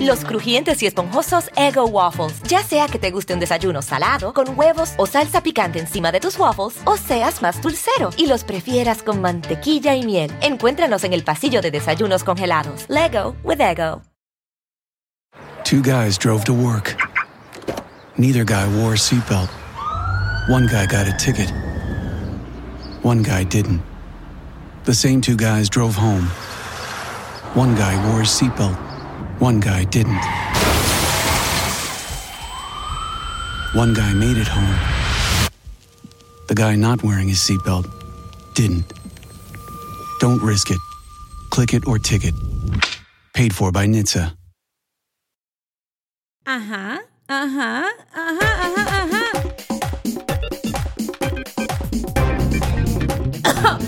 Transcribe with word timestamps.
Los 0.00 0.24
crujientes 0.24 0.82
y 0.82 0.86
esponjosos 0.86 1.50
Ego 1.56 1.86
Waffles. 1.86 2.42
Ya 2.48 2.62
sea 2.62 2.86
que 2.88 2.98
te 2.98 3.10
guste 3.10 3.34
un 3.34 3.40
desayuno 3.40 3.82
salado, 3.82 4.32
con 4.32 4.58
huevos 4.58 4.92
o 4.96 5.06
salsa 5.06 5.42
picante 5.42 5.78
encima 5.78 6.12
de 6.12 6.20
tus 6.20 6.38
waffles, 6.38 6.80
o 6.84 6.96
seas 6.96 7.42
más 7.42 7.60
dulcero 7.60 8.10
y 8.16 8.26
los 8.26 8.44
prefieras 8.44 9.02
con 9.02 9.20
mantequilla 9.20 9.94
y 9.94 10.04
miel. 10.04 10.32
Encuéntranos 10.40 11.04
en 11.04 11.12
el 11.12 11.24
pasillo 11.24 11.60
de 11.60 11.70
desayunos 11.70 12.24
congelados. 12.24 12.86
Lego 12.88 13.34
with 13.42 13.60
Ego. 13.60 14.02
Two 15.64 15.80
guys 15.80 16.18
drove 16.18 16.44
to 16.44 16.52
work. 16.52 16.96
Neither 18.18 18.44
guy 18.44 18.66
wore 18.78 18.94
a 18.94 18.98
seatbelt. 18.98 19.48
One 20.48 20.66
guy 20.66 20.86
got 20.86 21.08
a 21.08 21.16
ticket. 21.16 21.50
One 23.02 23.22
guy 23.22 23.44
didn't. 23.44 23.80
The 24.84 24.94
same 24.94 25.20
two 25.20 25.36
guys 25.36 25.70
drove 25.70 25.96
home. 25.96 26.26
One 27.54 27.74
guy 27.74 27.96
wore 28.06 28.20
a 28.20 28.26
seatbelt. 28.26 28.83
One 29.38 29.60
guy 29.60 29.84
didn't. 29.84 30.24
One 33.74 33.92
guy 33.94 34.14
made 34.14 34.36
it 34.36 34.48
home. 34.48 34.78
The 36.48 36.54
guy 36.54 36.76
not 36.76 37.02
wearing 37.02 37.28
his 37.28 37.38
seatbelt 37.38 37.86
didn't. 38.54 38.92
Don't 40.20 40.40
risk 40.42 40.70
it. 40.70 40.78
Click 41.50 41.74
it 41.74 41.86
or 41.86 41.98
ticket. 41.98 42.34
Paid 43.34 43.54
for 43.54 43.72
by 43.72 43.86
Uh 46.46 46.60
huh. 46.60 46.98
Uh 47.28 47.48
huh. 47.48 47.90
Uh 48.14 48.38
huh. 48.38 48.84
¡Ajá! 53.44 53.78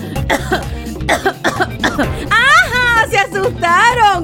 ¡Se 1.08 1.42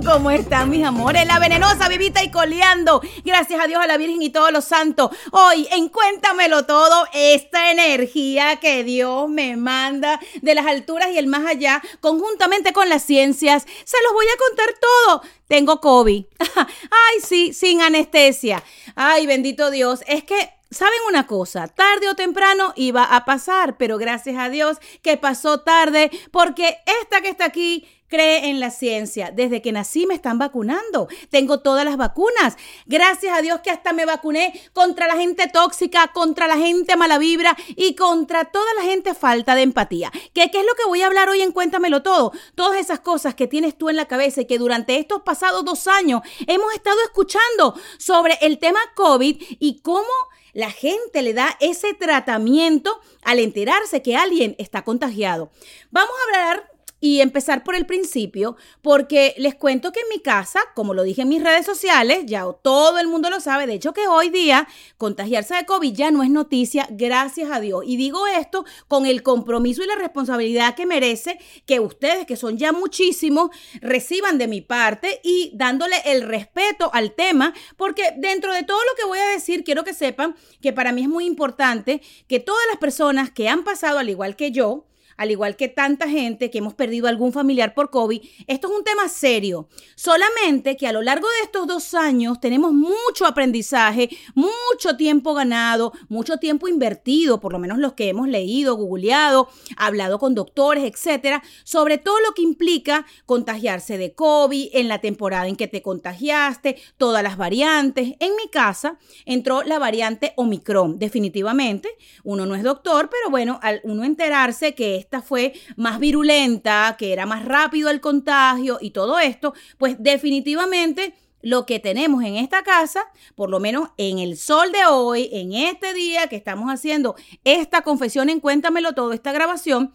¿Cómo 0.05 0.33
están 0.33 0.69
mis 0.69 0.85
amores? 0.85 1.25
La 1.27 1.39
venenosa 1.39 1.89
vivita 1.89 2.25
y 2.25 2.31
coleando. 2.31 3.01
Gracias 3.25 3.61
a 3.63 3.69
Dios, 3.69 3.81
a 3.81 3.87
la 3.87 3.97
Virgen 3.97 4.21
y 4.21 4.31
todos 4.31 4.51
los 4.51 4.65
santos. 4.65 5.11
Hoy, 5.31 5.69
en 5.71 5.89
Cuéntamelo 5.91 6.67
Todo, 6.67 7.07
esta 7.13 7.71
energía 7.71 8.57
que 8.57 8.83
Dios 8.83 9.29
me 9.29 9.57
manda 9.57 10.19
de 10.41 10.55
las 10.57 10.67
alturas 10.67 11.11
y 11.11 11.19
el 11.19 11.29
más 11.29 11.47
allá, 11.47 11.81
conjuntamente 12.01 12.73
con 12.73 12.89
las 12.89 13.05
ciencias, 13.05 13.63
se 13.63 13.97
los 14.03 14.13
voy 14.13 14.27
a 14.27 14.49
contar 14.49 14.75
todo. 14.81 15.23
Tengo 15.47 15.81
COVID. 15.81 16.25
Ay, 16.57 17.21
sí, 17.25 17.53
sin 17.53 17.81
anestesia. 17.81 18.63
Ay, 18.97 19.27
bendito 19.27 19.71
Dios. 19.71 20.01
Es 20.09 20.25
que 20.25 20.51
¿Saben 20.73 20.99
una 21.07 21.27
cosa? 21.27 21.69
Tarde 21.69 22.09
o 22.09 22.15
temprano 22.15 22.73
iba 22.77 23.05
a 23.05 23.27
pasar, 23.27 23.77
pero 23.77 23.99
gracias 23.99 24.39
a 24.39 24.49
Dios 24.49 24.79
que 25.03 25.19
pasó 25.19 25.61
tarde, 25.61 26.11
porque 26.31 26.79
esta 27.03 27.21
que 27.21 27.29
está 27.29 27.45
aquí 27.45 27.87
cree 28.13 28.51
en 28.51 28.61
la 28.61 28.71
ciencia. 28.71 29.31
Desde 29.35 29.63
que 29.63 29.73
nací 29.73 30.07
me 30.07 30.13
están 30.13 30.39
vacunando. 30.39 31.09
Tengo 31.31 31.61
todas 31.61 31.87
las 31.87 31.97
vacunas. 31.97 32.59
Gracias 32.85 33.35
a 33.35 33.41
Dios 33.41 33.61
que 33.61 33.71
hasta 33.71 33.95
me 33.95 34.05
vacuné 34.05 34.53
contra 34.75 35.07
la 35.07 35.17
gente 35.17 35.49
tóxica, 35.49 36.09
contra 36.09 36.47
la 36.47 36.59
gente 36.59 36.95
mala 36.95 37.17
vibra 37.17 37.57
y 37.69 37.95
contra 37.95 38.45
toda 38.45 38.67
la 38.75 38.83
gente 38.83 39.15
falta 39.15 39.55
de 39.55 39.63
empatía. 39.63 40.13
¿Qué, 40.35 40.51
qué 40.51 40.61
es 40.61 40.67
lo 40.67 40.75
que 40.75 40.85
voy 40.87 41.01
a 41.01 41.07
hablar 41.07 41.31
hoy 41.31 41.41
en 41.41 41.53
Cuéntamelo 41.53 42.03
Todo? 42.03 42.33
Todas 42.55 42.79
esas 42.79 43.01
cosas 43.01 43.35
que 43.35 43.47
tienes 43.47 43.79
tú 43.79 43.89
en 43.89 43.97
la 43.97 44.09
cabeza 44.09 44.43
y 44.43 44.47
que 44.47 44.59
durante 44.59 44.99
estos 44.99 45.23
pasados 45.23 45.65
dos 45.65 45.87
años 45.87 46.21
hemos 46.47 46.75
estado 46.75 46.99
escuchando 47.07 47.75
sobre 47.97 48.37
el 48.43 48.59
tema 48.59 48.81
COVID 48.95 49.43
y 49.59 49.81
cómo 49.81 50.13
la 50.53 50.71
gente 50.71 51.23
le 51.23 51.33
da 51.33 51.57
ese 51.61 51.95
tratamiento 51.95 53.01
al 53.23 53.39
enterarse 53.39 54.03
que 54.03 54.17
alguien 54.17 54.55
está 54.59 54.85
contagiado. 54.85 55.51
Vamos 55.91 56.13
a 56.15 56.25
hablar 56.25 56.72
y 57.03 57.21
empezar 57.21 57.65
por 57.65 57.75
el 57.75 57.85
principio, 57.85 58.57
porque 58.81 59.35
les 59.37 59.57
cuento 59.57 59.91
que 59.91 59.99
en 59.99 60.09
mi 60.09 60.21
casa, 60.21 60.61
como 60.77 60.95
lo 60.95 61.03
dije 61.03 61.23
en 61.23 61.29
mis 61.29 61.43
redes 61.43 61.67
sociales, 61.67 62.25
ya 62.27 62.47
todo 62.63 63.01
el 63.01 63.09
mundo 63.09 63.29
lo 63.29 63.41
sabe, 63.41 63.67
de 63.67 63.75
hecho 63.75 63.93
que 63.93 64.07
hoy 64.07 64.31
día 64.31 64.69
contagiarse 64.99 65.57
de 65.57 65.67
COVID 65.67 65.93
ya 65.93 66.13
no 66.13 66.23
es 66.23 66.31
noticia, 66.31 66.87
gracias 66.91 67.51
a 67.51 67.59
Dios. 67.59 67.83
Y 67.85 67.97
digo 67.97 68.29
esto 68.29 68.65
con 68.87 69.05
el 69.05 69.25
compromiso 69.25 69.83
y 69.83 69.89
la 69.89 69.97
responsabilidad 69.97 70.77
que 70.77 70.87
merece 70.87 71.41
que 71.67 71.81
ustedes, 71.81 72.25
que 72.25 72.37
son 72.37 72.57
ya 72.57 72.71
muchísimos, 72.71 73.51
reciban 73.81 74.39
de 74.39 74.47
mi 74.47 74.61
parte 74.61 75.21
y 75.25 75.51
dándole 75.55 75.97
el 76.05 76.23
respeto 76.23 76.89
al 76.95 77.17
tema, 77.17 77.53
porque 77.77 78.15
dentro 78.17 78.55
de 78.55 78.63
todo 78.63 78.79
lo 78.79 78.97
que 78.97 79.09
voy 79.09 79.19
a 79.19 79.29
decir, 79.31 79.65
quiero 79.65 79.83
que 79.83 79.93
sepan 79.93 80.37
que 80.61 80.73
para 80.73 80.93
mí 80.93 81.03
es 81.03 81.09
muy 81.09 81.27
importante 81.27 82.01
que 82.29 82.39
todas 82.39 82.65
las 82.71 82.79
personas 82.79 83.33
que 83.33 83.49
han 83.49 83.65
pasado, 83.65 83.99
al 83.99 84.09
igual 84.09 84.37
que 84.37 84.53
yo, 84.53 84.87
al 85.23 85.31
igual 85.31 85.55
que 85.55 85.69
tanta 85.69 86.09
gente 86.09 86.51
que 86.51 86.59
hemos 86.59 86.75
perdido 86.75 87.07
algún 87.07 87.33
familiar 87.33 87.75
por 87.75 87.91
COVID, 87.91 88.21
esto 88.49 88.69
es 88.69 88.77
un 88.77 88.83
tema 88.83 89.09
serio. 89.09 89.69
Solamente 89.95 90.77
que 90.77 90.89
a 90.89 90.93
lo 90.93 91.01
largo 91.01 91.29
de 91.29 91.45
estos 91.45 91.69
dos 91.69 91.95
años 91.95 92.41
tenemos 92.41 92.73
mucho 92.73 93.25
aprendizaje, 93.25 94.11
mucho 94.35 94.97
tiempo 94.97 95.33
ganado, 95.33 95.93
mucho 96.09 96.39
tiempo 96.39 96.67
invertido, 96.67 97.39
por 97.39 97.53
lo 97.53 97.61
menos 97.61 97.79
los 97.79 97.93
que 97.93 98.09
hemos 98.09 98.27
leído, 98.27 98.75
googleado, 98.75 99.49
hablado 99.77 100.19
con 100.19 100.35
doctores, 100.35 100.83
etcétera, 100.83 101.41
sobre 101.63 101.99
todo 101.99 102.19
lo 102.21 102.33
que 102.35 102.43
implica 102.43 103.07
contagiarse 103.25 103.99
de 103.99 104.15
COVID 104.15 104.71
en 104.73 104.89
la 104.89 105.01
temporada 105.01 105.47
en 105.47 105.55
que 105.55 105.69
te 105.69 105.83
contagiaste, 105.83 106.79
todas 106.97 107.23
las 107.23 107.37
variantes. 107.37 108.15
En 108.19 108.35
mi 108.35 108.49
casa 108.51 108.99
entró 109.25 109.63
la 109.63 109.79
variante 109.79 110.33
Omicron, 110.35 110.99
definitivamente. 110.99 111.91
Uno 112.25 112.45
no 112.45 112.57
es 112.57 112.65
doctor, 112.65 113.09
pero 113.09 113.31
bueno, 113.31 113.61
al 113.63 113.81
uno 113.85 114.03
enterarse 114.03 114.75
que 114.75 114.97
fue 115.21 115.53
más 115.77 115.99
virulenta, 115.99 116.97
que 116.99 117.13
era 117.13 117.27
más 117.27 117.45
rápido 117.45 117.91
el 117.91 118.01
contagio 118.01 118.79
y 118.81 118.93
todo 118.93 119.19
esto, 119.19 119.53
pues 119.77 119.97
definitivamente 119.99 121.15
lo 121.43 121.67
que 121.67 121.81
tenemos 121.81 122.25
en 122.25 122.37
esta 122.37 122.63
casa, 122.63 123.05
por 123.35 123.51
lo 123.51 123.61
menos 123.61 123.91
en 123.99 124.21
el 124.21 124.39
sol 124.39 124.73
de 124.73 124.87
hoy, 124.89 125.29
en 125.33 125.53
este 125.53 125.93
día 125.93 126.29
que 126.29 126.37
estamos 126.37 126.71
haciendo 126.71 127.17
esta 127.45 127.83
confesión 127.83 128.31
en 128.31 128.41
Cuéntamelo 128.41 128.95
todo, 128.95 129.13
esta 129.13 129.33
grabación, 129.33 129.93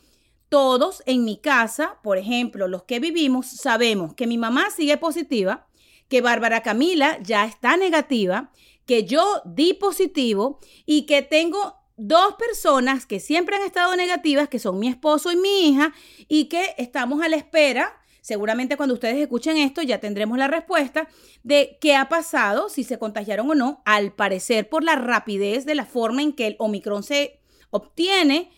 todos 0.50 1.02
en 1.06 1.26
mi 1.26 1.38
casa, 1.38 2.00
por 2.04 2.18
ejemplo, 2.18 2.68
los 2.68 2.84
que 2.84 3.00
vivimos, 3.00 3.48
sabemos 3.48 4.14
que 4.14 4.28
mi 4.28 4.38
mamá 4.38 4.70
sigue 4.70 4.98
positiva, 4.98 5.68
que 6.10 6.22
Bárbara 6.22 6.64
Camila 6.64 7.18
ya 7.22 7.46
está 7.46 7.78
negativa, 7.78 8.52
que 8.86 9.04
yo 9.06 9.42
di 9.46 9.74
positivo 9.74 10.60
y 10.86 11.06
que 11.06 11.22
tengo 11.22 11.76
dos 11.98 12.36
personas 12.36 13.06
que 13.06 13.20
siempre 13.20 13.56
han 13.56 13.64
estado 13.64 13.96
negativas, 13.96 14.48
que 14.48 14.60
son 14.60 14.80
mi 14.80 14.88
esposo 14.88 15.32
y 15.32 15.36
mi 15.36 15.68
hija, 15.68 15.94
y 16.28 16.46
que 16.46 16.76
estamos 16.78 17.22
a 17.22 17.28
la 17.28 17.36
espera. 17.36 18.02
Seguramente 18.22 18.78
cuando 18.78 18.94
ustedes 18.94 19.18
escuchen 19.18 19.58
esto 19.58 19.82
ya 19.82 20.00
tendremos 20.00 20.38
la 20.38 20.48
respuesta 20.48 21.08
de 21.44 21.78
qué 21.80 21.96
ha 21.96 22.10
pasado, 22.10 22.70
si 22.70 22.84
se 22.84 23.00
contagiaron 23.00 23.50
o 23.50 23.56
no. 23.56 23.82
Al 23.86 24.14
parecer, 24.14 24.70
por 24.70 24.84
la 24.84 24.96
rapidez 24.96 25.66
de 25.66 25.76
la 25.76 25.86
forma 25.86 26.22
en 26.22 26.34
que 26.34 26.48
el 26.48 26.56
Omicron 26.60 27.04
se 27.04 27.40
obtiene, 27.70 28.52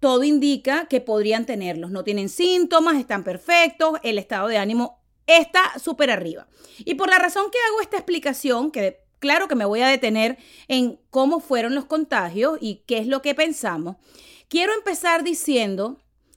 todo 0.00 0.24
indica 0.24 0.86
que 0.86 1.00
podrían 1.00 1.46
tenerlos. 1.46 1.90
No 1.90 2.04
tienen 2.04 2.28
síntomas, 2.28 2.96
están 2.96 3.24
perfectos, 3.24 3.98
el 4.02 4.18
estado 4.18 4.48
de 4.48 4.58
ánimo 4.58 5.02
está 5.26 5.78
súper 5.78 6.10
arriba. 6.10 6.46
Y 6.78 6.94
por 6.94 7.08
la 7.08 7.18
razón 7.18 7.50
que 7.50 7.58
hago 7.68 7.80
esta 7.80 7.96
explicación, 7.96 8.70
que 8.70 9.03
claro 9.24 9.48
que 9.48 9.54
me 9.54 9.64
voy 9.64 9.80
a 9.80 9.88
detener 9.88 10.36
en 10.68 11.00
cómo 11.08 11.40
fueron 11.40 11.74
los 11.74 11.86
contagios 11.86 12.58
y 12.60 12.82
qué 12.86 12.98
es 12.98 13.06
lo 13.06 13.22
que 13.22 13.34
pensamos. 13.34 13.96
Quiero 14.48 14.74
empezar 14.74 15.24
diciendo 15.24 15.96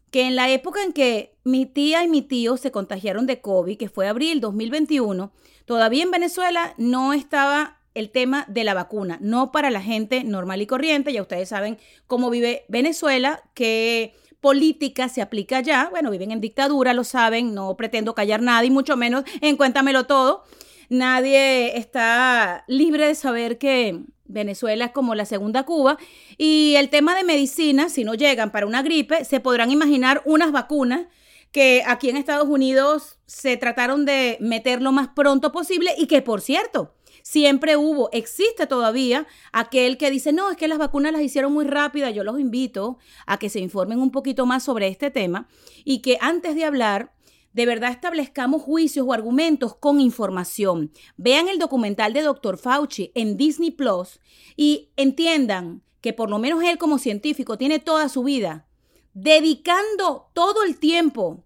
que 0.10 0.22
en 0.22 0.38
la 0.38 0.50
época 0.50 0.82
en 0.82 0.94
que 0.94 1.36
mi 1.44 1.66
tía 1.66 2.06
y 2.06 2.08
mi 2.08 2.22
tío 2.22 2.56
se 2.56 2.72
contagiaron 2.72 3.26
de 3.26 3.42
COVID, 3.42 3.78
que 3.78 3.90
fue 3.90 4.08
abril 4.08 4.40
2021, 4.40 5.34
todavía 5.66 6.04
en 6.04 6.12
Venezuela 6.12 6.76
no 6.78 7.12
estaba 7.12 7.82
el 7.94 8.10
tema 8.10 8.46
de 8.48 8.64
la 8.64 8.74
vacuna, 8.74 9.18
no 9.20 9.52
para 9.52 9.70
la 9.70 9.82
gente 9.82 10.24
normal 10.24 10.62
y 10.62 10.66
corriente, 10.66 11.12
ya 11.12 11.22
ustedes 11.22 11.50
saben 11.50 11.78
cómo 12.06 12.30
vive 12.30 12.64
Venezuela, 12.70 13.44
qué 13.54 14.16
política 14.40 15.10
se 15.10 15.22
aplica 15.22 15.58
allá, 15.58 15.90
bueno, 15.92 16.10
viven 16.10 16.32
en 16.32 16.40
dictadura, 16.40 16.94
lo 16.94 17.04
saben, 17.04 17.54
no 17.54 17.76
pretendo 17.76 18.16
callar 18.16 18.42
nada 18.42 18.64
y 18.64 18.70
mucho 18.70 18.96
menos 18.96 19.26
en 19.42 19.58
cuéntamelo 19.58 20.06
todo. 20.06 20.46
Nadie 20.90 21.78
está 21.78 22.64
libre 22.68 23.08
de 23.08 23.16
saber 23.16 23.58
que 23.58 24.06
Venezuela 24.26 24.86
es 24.86 24.92
como 24.92 25.16
la 25.16 25.26
segunda 25.26 25.64
Cuba. 25.64 25.98
Y 26.38 26.76
el 26.78 26.90
tema 26.90 27.16
de 27.16 27.24
medicina, 27.24 27.90
si 27.90 28.04
no 28.04 28.14
llegan 28.14 28.52
para 28.52 28.66
una 28.66 28.84
gripe, 28.84 29.26
se 29.26 29.40
podrán 29.40 29.72
imaginar 29.72 30.22
unas 30.26 30.52
vacunas 30.52 31.08
que 31.52 31.84
aquí 31.86 32.10
en 32.10 32.18
Estados 32.18 32.48
Unidos 32.48 33.20
se 33.26 33.58
trataron 33.58 34.06
de 34.06 34.38
meter 34.40 34.82
lo 34.82 34.92
más 34.92 35.10
pronto 35.10 35.52
posible 35.52 35.94
y 35.98 36.08
que, 36.08 36.22
por 36.22 36.42
cierto, 36.42 36.94
siempre 37.24 37.76
hubo, 37.78 38.10
existe 38.12 38.68
todavía 38.68 39.28
aquel 39.52 39.98
que 39.98 40.12
dice, 40.12 40.32
no, 40.32 40.52
es 40.52 40.58
que 40.58 40.68
las 40.68 40.78
vacunas 40.78 41.12
las 41.12 41.22
hicieron 41.22 41.54
muy 41.54 41.66
rápidas. 41.66 42.14
Yo 42.14 42.24
los 42.24 42.40
invito 42.40 43.00
a 43.26 43.38
que 43.38 43.50
se 43.50 43.60
informen 43.60 44.00
un 44.00 44.12
poquito 44.12 44.46
más 44.46 44.64
sobre 44.64 44.88
este 44.88 45.10
tema 45.12 45.48
y 45.84 46.00
que 46.02 46.18
antes 46.22 46.56
de 46.56 46.66
hablar 46.66 47.14
de 47.58 47.66
verdad 47.66 47.90
establezcamos 47.90 48.62
juicios 48.62 49.04
o 49.08 49.14
argumentos 49.14 49.76
con 49.76 50.00
información. 50.00 50.92
Vean 51.18 51.48
el 51.48 51.58
documental 51.58 52.14
de 52.14 52.22
Dr. 52.22 52.60
Fauci 52.60 53.12
en 53.16 53.36
Disney 53.36 53.72
Plus 53.72 54.20
y 54.56 54.92
entiendan 54.96 55.82
que 56.00 56.14
por 56.14 56.30
lo 56.30 56.38
menos 56.38 56.62
él 56.64 56.78
como 56.78 57.00
científico 57.00 57.58
tiene 57.58 57.80
toda 57.80 58.10
su 58.10 58.22
vida 58.22 58.68
dedicando 59.16 60.30
todo 60.34 60.64
el 60.64 60.78
tiempo 60.78 61.46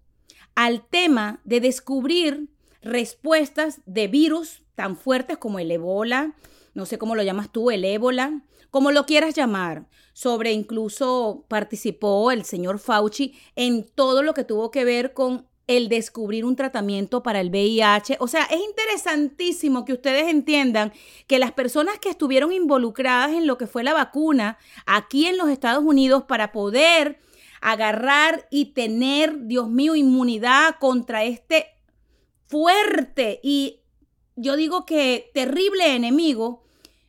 al 0.53 0.85
tema 0.85 1.39
de 1.45 1.61
descubrir 1.61 2.49
respuestas 2.81 3.79
de 3.85 4.09
virus 4.09 4.63
tan 4.75 4.97
fuertes 4.97 5.37
como 5.37 5.59
el 5.59 5.71
ébola, 5.71 6.35
no 6.73 6.85
sé 6.85 6.97
cómo 6.97 7.15
lo 7.15 7.23
llamas 7.23 7.53
tú, 7.53 7.71
el 7.71 7.85
ébola, 7.85 8.41
como 8.69 8.91
lo 8.91 9.05
quieras 9.05 9.33
llamar. 9.33 9.87
Sobre 10.11 10.51
incluso 10.51 11.45
participó 11.47 12.31
el 12.31 12.43
señor 12.43 12.79
Fauci 12.79 13.33
en 13.55 13.85
todo 13.85 14.23
lo 14.23 14.33
que 14.33 14.43
tuvo 14.43 14.71
que 14.71 14.83
ver 14.83 15.13
con 15.13 15.47
el 15.67 15.89
descubrir 15.89 16.45
un 16.45 16.55
tratamiento 16.55 17.23
para 17.23 17.39
el 17.39 17.49
VIH. 17.49 18.17
O 18.19 18.27
sea, 18.27 18.43
es 18.43 18.59
interesantísimo 18.59 19.85
que 19.85 19.93
ustedes 19.93 20.27
entiendan 20.27 20.91
que 21.27 21.39
las 21.39 21.51
personas 21.51 21.99
que 21.99 22.09
estuvieron 22.09 22.51
involucradas 22.51 23.31
en 23.31 23.47
lo 23.47 23.57
que 23.57 23.67
fue 23.67 23.83
la 23.83 23.93
vacuna 23.93 24.57
aquí 24.85 25.27
en 25.27 25.37
los 25.37 25.49
Estados 25.49 25.83
Unidos 25.83 26.23
para 26.23 26.51
poder 26.51 27.19
agarrar 27.61 28.47
y 28.49 28.73
tener, 28.73 29.45
Dios 29.45 29.69
mío, 29.69 29.95
inmunidad 29.95 30.77
contra 30.79 31.23
este 31.23 31.67
fuerte 32.47 33.39
y 33.43 33.81
yo 34.35 34.55
digo 34.55 34.85
que 34.85 35.29
terrible 35.33 35.95
enemigo, 35.95 36.63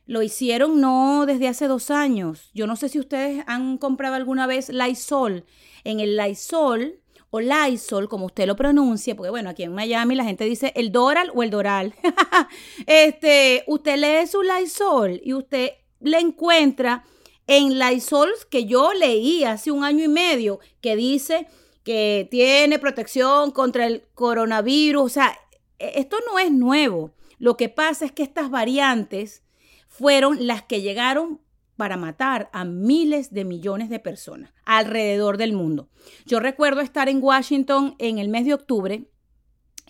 lo 0.05 0.21
hicieron 0.21 0.81
no 0.81 1.25
desde 1.25 1.47
hace 1.47 1.67
dos 1.67 1.89
años. 1.89 2.51
Yo 2.53 2.67
no 2.67 2.75
sé 2.75 2.89
si 2.89 2.99
ustedes 2.99 3.43
han 3.47 3.77
comprado 3.77 4.15
alguna 4.15 4.47
vez 4.47 4.69
Lysol. 4.69 5.45
En 5.83 5.99
el 5.99 6.17
Lysol 6.17 6.99
o 7.35 7.41
Lysol, 7.41 8.07
como 8.07 8.27
usted 8.27 8.45
lo 8.45 8.55
pronuncie, 8.55 9.15
porque 9.15 9.31
bueno, 9.31 9.49
aquí 9.49 9.63
en 9.63 9.73
Miami 9.73 10.13
la 10.13 10.23
gente 10.23 10.43
dice 10.43 10.71
el 10.75 10.91
Doral 10.91 11.31
o 11.33 11.41
el 11.41 11.49
Doral. 11.49 11.95
este, 12.85 13.63
usted 13.65 13.97
lee 13.97 14.27
su 14.27 14.43
Lysol 14.43 15.19
y 15.23 15.33
usted 15.33 15.71
le 15.99 16.19
encuentra 16.19 17.03
en 17.47 17.79
Lysol 17.79 18.29
que 18.51 18.65
yo 18.65 18.93
leí 18.93 19.45
hace 19.45 19.71
un 19.71 19.83
año 19.83 20.03
y 20.03 20.09
medio 20.09 20.59
que 20.79 20.95
dice 20.95 21.47
que 21.83 22.27
tiene 22.29 22.77
protección 22.77 23.49
contra 23.49 23.87
el 23.87 24.03
coronavirus. 24.13 25.03
O 25.03 25.09
sea, 25.09 25.35
e, 25.79 25.93
esto 25.95 26.17
no 26.31 26.37
es 26.37 26.51
nuevo. 26.51 27.15
Lo 27.39 27.57
que 27.57 27.67
pasa 27.67 28.05
es 28.05 28.11
que 28.11 28.21
estas 28.21 28.51
variantes 28.51 29.41
fueron 29.87 30.45
las 30.45 30.61
que 30.61 30.83
llegaron 30.83 31.41
para 31.75 31.97
matar 31.97 32.49
a 32.53 32.65
miles 32.65 33.33
de 33.33 33.45
millones 33.45 33.89
de 33.89 33.99
personas 33.99 34.53
alrededor 34.65 35.37
del 35.37 35.53
mundo. 35.53 35.89
Yo 36.25 36.39
recuerdo 36.39 36.81
estar 36.81 37.09
en 37.09 37.23
Washington 37.23 37.95
en 37.99 38.17
el 38.17 38.29
mes 38.29 38.45
de 38.45 38.53
octubre 38.53 39.09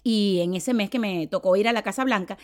y 0.04 0.40
en 0.42 0.56
ese 0.56 0.74
mes 0.74 0.90
que 0.90 1.00
me 1.00 1.28
tocó 1.28 1.56
ir 1.56 1.68
a 1.68 1.74
la 1.74 1.84
Casa 1.84 2.04
Blanca 2.04 2.38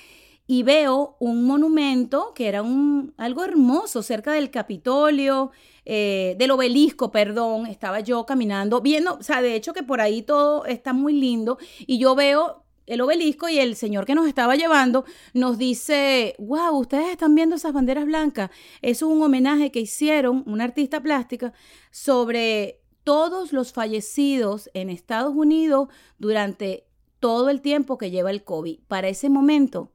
y 0.51 0.63
veo 0.63 1.15
un 1.19 1.45
monumento 1.45 2.33
que 2.33 2.47
era 2.47 2.63
un, 2.63 3.13
algo 3.17 3.43
hermoso 3.43 4.01
cerca 4.01 4.31
del 4.31 4.49
Capitolio, 4.49 5.51
eh, 5.85 6.35
del 6.39 6.49
obelisco, 6.49 7.11
perdón, 7.11 7.67
estaba 7.67 7.99
yo 7.99 8.25
caminando, 8.25 8.81
viendo, 8.81 9.13
o 9.13 9.21
sea, 9.21 9.43
de 9.43 9.53
hecho 9.53 9.73
que 9.73 9.83
por 9.83 10.01
ahí 10.01 10.23
todo 10.23 10.65
está 10.65 10.91
muy 10.91 11.13
lindo 11.13 11.59
y 11.79 11.99
yo 11.99 12.15
veo 12.15 12.63
el 12.89 13.01
obelisco 13.01 13.47
y 13.47 13.59
el 13.59 13.75
señor 13.75 14.05
que 14.05 14.15
nos 14.15 14.27
estaba 14.27 14.55
llevando 14.55 15.05
nos 15.33 15.57
dice, 15.57 16.35
wow, 16.39 16.75
ustedes 16.77 17.11
están 17.11 17.35
viendo 17.35 17.55
esas 17.55 17.71
banderas 17.71 18.05
blancas. 18.05 18.49
Eso 18.81 19.07
es 19.07 19.15
un 19.15 19.21
homenaje 19.21 19.71
que 19.71 19.79
hicieron 19.79 20.43
una 20.47 20.63
artista 20.63 21.01
plástica 21.01 21.53
sobre 21.91 22.81
todos 23.03 23.53
los 23.53 23.73
fallecidos 23.73 24.69
en 24.73 24.89
Estados 24.89 25.33
Unidos 25.35 25.89
durante 26.17 26.87
todo 27.19 27.49
el 27.49 27.61
tiempo 27.61 27.97
que 27.97 28.11
lleva 28.11 28.31
el 28.31 28.43
COVID. 28.43 28.79
Para 28.87 29.07
ese 29.07 29.29
momento 29.29 29.91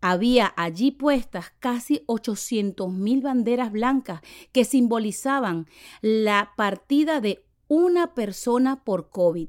había 0.00 0.52
allí 0.56 0.92
puestas 0.92 1.52
casi 1.58 2.02
800 2.06 2.92
mil 2.92 3.22
banderas 3.22 3.72
blancas 3.72 4.20
que 4.52 4.64
simbolizaban 4.64 5.66
la 6.00 6.52
partida 6.56 7.20
de 7.20 7.44
una 7.66 8.14
persona 8.14 8.84
por 8.84 9.10
COVID. 9.10 9.48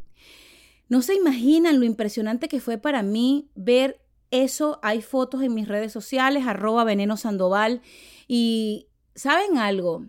No 0.90 1.02
se 1.02 1.16
imaginan 1.16 1.80
lo 1.80 1.86
impresionante 1.86 2.48
que 2.48 2.60
fue 2.60 2.78
para 2.78 3.04
mí 3.04 3.50
ver 3.56 4.00
eso. 4.32 4.80
Hay 4.84 5.02
fotos 5.02 5.42
en 5.42 5.54
mis 5.54 5.68
redes 5.68 5.92
sociales, 5.92 6.46
arroba 6.48 6.84
veneno 6.84 7.18
sandoval. 7.18 7.82
Y 8.28 8.88
saben 9.16 9.58
algo, 9.58 10.06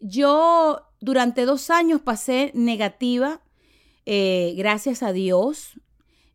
yo 0.00 0.82
durante 1.00 1.44
dos 1.44 1.70
años 1.70 2.00
pasé 2.00 2.50
negativa, 2.54 3.40
eh, 4.04 4.54
gracias 4.56 5.02
a 5.02 5.12
Dios. 5.12 5.80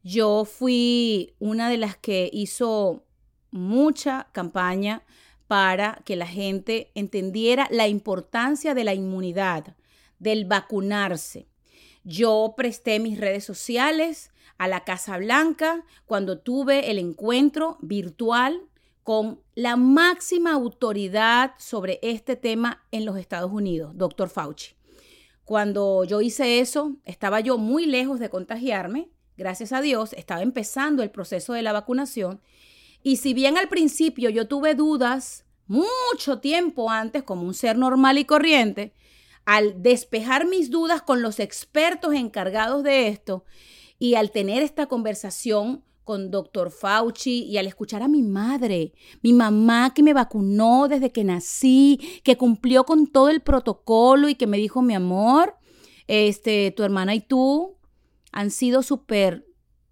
Yo 0.03 0.45
fui 0.45 1.35
una 1.39 1.69
de 1.69 1.77
las 1.77 1.95
que 1.95 2.29
hizo 2.33 3.05
mucha 3.51 4.29
campaña 4.31 5.03
para 5.47 6.01
que 6.05 6.15
la 6.15 6.27
gente 6.27 6.91
entendiera 6.95 7.67
la 7.71 7.87
importancia 7.87 8.73
de 8.73 8.83
la 8.83 8.93
inmunidad, 8.93 9.75
del 10.17 10.45
vacunarse. 10.45 11.50
Yo 12.03 12.55
presté 12.57 12.99
mis 12.99 13.19
redes 13.19 13.43
sociales 13.43 14.31
a 14.57 14.67
la 14.67 14.83
Casa 14.83 15.17
Blanca 15.17 15.85
cuando 16.05 16.39
tuve 16.39 16.91
el 16.91 16.97
encuentro 16.97 17.77
virtual 17.81 18.61
con 19.03 19.39
la 19.55 19.75
máxima 19.75 20.53
autoridad 20.53 21.53
sobre 21.57 21.99
este 22.01 22.35
tema 22.35 22.83
en 22.91 23.05
los 23.05 23.17
Estados 23.17 23.51
Unidos, 23.51 23.91
doctor 23.95 24.29
Fauci. 24.29 24.75
Cuando 25.45 26.03
yo 26.03 26.21
hice 26.21 26.59
eso, 26.59 26.95
estaba 27.05 27.39
yo 27.39 27.57
muy 27.57 27.85
lejos 27.85 28.19
de 28.19 28.29
contagiarme, 28.29 29.09
gracias 29.37 29.73
a 29.73 29.81
Dios, 29.81 30.13
estaba 30.13 30.41
empezando 30.41 31.03
el 31.03 31.11
proceso 31.11 31.53
de 31.53 31.61
la 31.61 31.73
vacunación. 31.73 32.41
Y 33.03 33.17
si 33.17 33.33
bien 33.33 33.57
al 33.57 33.67
principio 33.67 34.29
yo 34.29 34.47
tuve 34.47 34.75
dudas 34.75 35.45
mucho 35.67 36.39
tiempo 36.39 36.89
antes 36.89 37.23
como 37.23 37.43
un 37.43 37.53
ser 37.53 37.77
normal 37.77 38.17
y 38.17 38.25
corriente, 38.25 38.93
al 39.45 39.81
despejar 39.81 40.47
mis 40.47 40.69
dudas 40.69 41.01
con 41.01 41.21
los 41.21 41.39
expertos 41.39 42.13
encargados 42.13 42.83
de 42.83 43.07
esto 43.07 43.45
y 43.99 44.15
al 44.15 44.31
tener 44.31 44.63
esta 44.63 44.87
conversación 44.87 45.83
con 46.03 46.31
doctor 46.31 46.71
Fauci 46.71 47.43
y 47.43 47.57
al 47.57 47.67
escuchar 47.67 48.01
a 48.01 48.07
mi 48.07 48.23
madre, 48.23 48.93
mi 49.21 49.33
mamá 49.33 49.93
que 49.93 50.03
me 50.03 50.13
vacunó 50.13 50.87
desde 50.87 51.11
que 51.11 51.23
nací, 51.23 51.99
que 52.23 52.37
cumplió 52.37 52.83
con 52.85 53.07
todo 53.07 53.29
el 53.29 53.41
protocolo 53.41 54.27
y 54.27 54.35
que 54.35 54.47
me 54.47 54.57
dijo, 54.57 54.81
mi 54.81 54.93
amor, 54.93 55.55
este, 56.07 56.71
tu 56.71 56.83
hermana 56.83 57.15
y 57.15 57.21
tú 57.21 57.77
han 58.31 58.49
sido 58.49 58.83
súper 58.83 59.45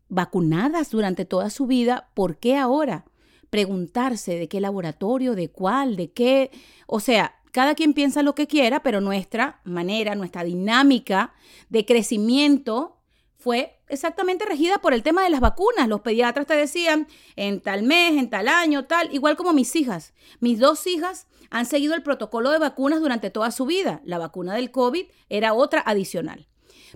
vacunadas 0.09 0.89
durante 0.89 1.25
toda 1.25 1.49
su 1.49 1.67
vida, 1.67 2.09
¿por 2.15 2.37
qué 2.37 2.57
ahora? 2.57 3.05
Preguntarse 3.49 4.37
de 4.37 4.47
qué 4.47 4.59
laboratorio, 4.59 5.35
de 5.35 5.49
cuál, 5.49 5.95
de 5.95 6.11
qué, 6.11 6.51
o 6.87 6.99
sea, 6.99 7.38
cada 7.51 7.75
quien 7.75 7.93
piensa 7.93 8.23
lo 8.23 8.35
que 8.35 8.47
quiera, 8.47 8.81
pero 8.83 9.01
nuestra 9.01 9.61
manera, 9.63 10.15
nuestra 10.15 10.43
dinámica 10.43 11.33
de 11.69 11.85
crecimiento 11.85 12.97
fue 13.37 13.79
exactamente 13.87 14.45
regida 14.45 14.79
por 14.79 14.93
el 14.93 15.01
tema 15.01 15.23
de 15.23 15.29
las 15.29 15.39
vacunas. 15.39 15.87
Los 15.87 16.01
pediatras 16.01 16.45
te 16.45 16.55
decían 16.55 17.07
en 17.35 17.61
tal 17.61 17.83
mes, 17.83 18.17
en 18.17 18.29
tal 18.29 18.47
año, 18.47 18.85
tal, 18.85 19.13
igual 19.13 19.37
como 19.37 19.53
mis 19.53 19.75
hijas. 19.75 20.13
Mis 20.39 20.59
dos 20.59 20.85
hijas 20.87 21.27
han 21.49 21.65
seguido 21.65 21.95
el 21.95 22.03
protocolo 22.03 22.51
de 22.51 22.59
vacunas 22.59 22.99
durante 22.99 23.29
toda 23.29 23.51
su 23.51 23.65
vida. 23.65 24.01
La 24.03 24.17
vacuna 24.17 24.55
del 24.55 24.71
COVID 24.71 25.05
era 25.29 25.53
otra 25.53 25.81
adicional. 25.85 26.47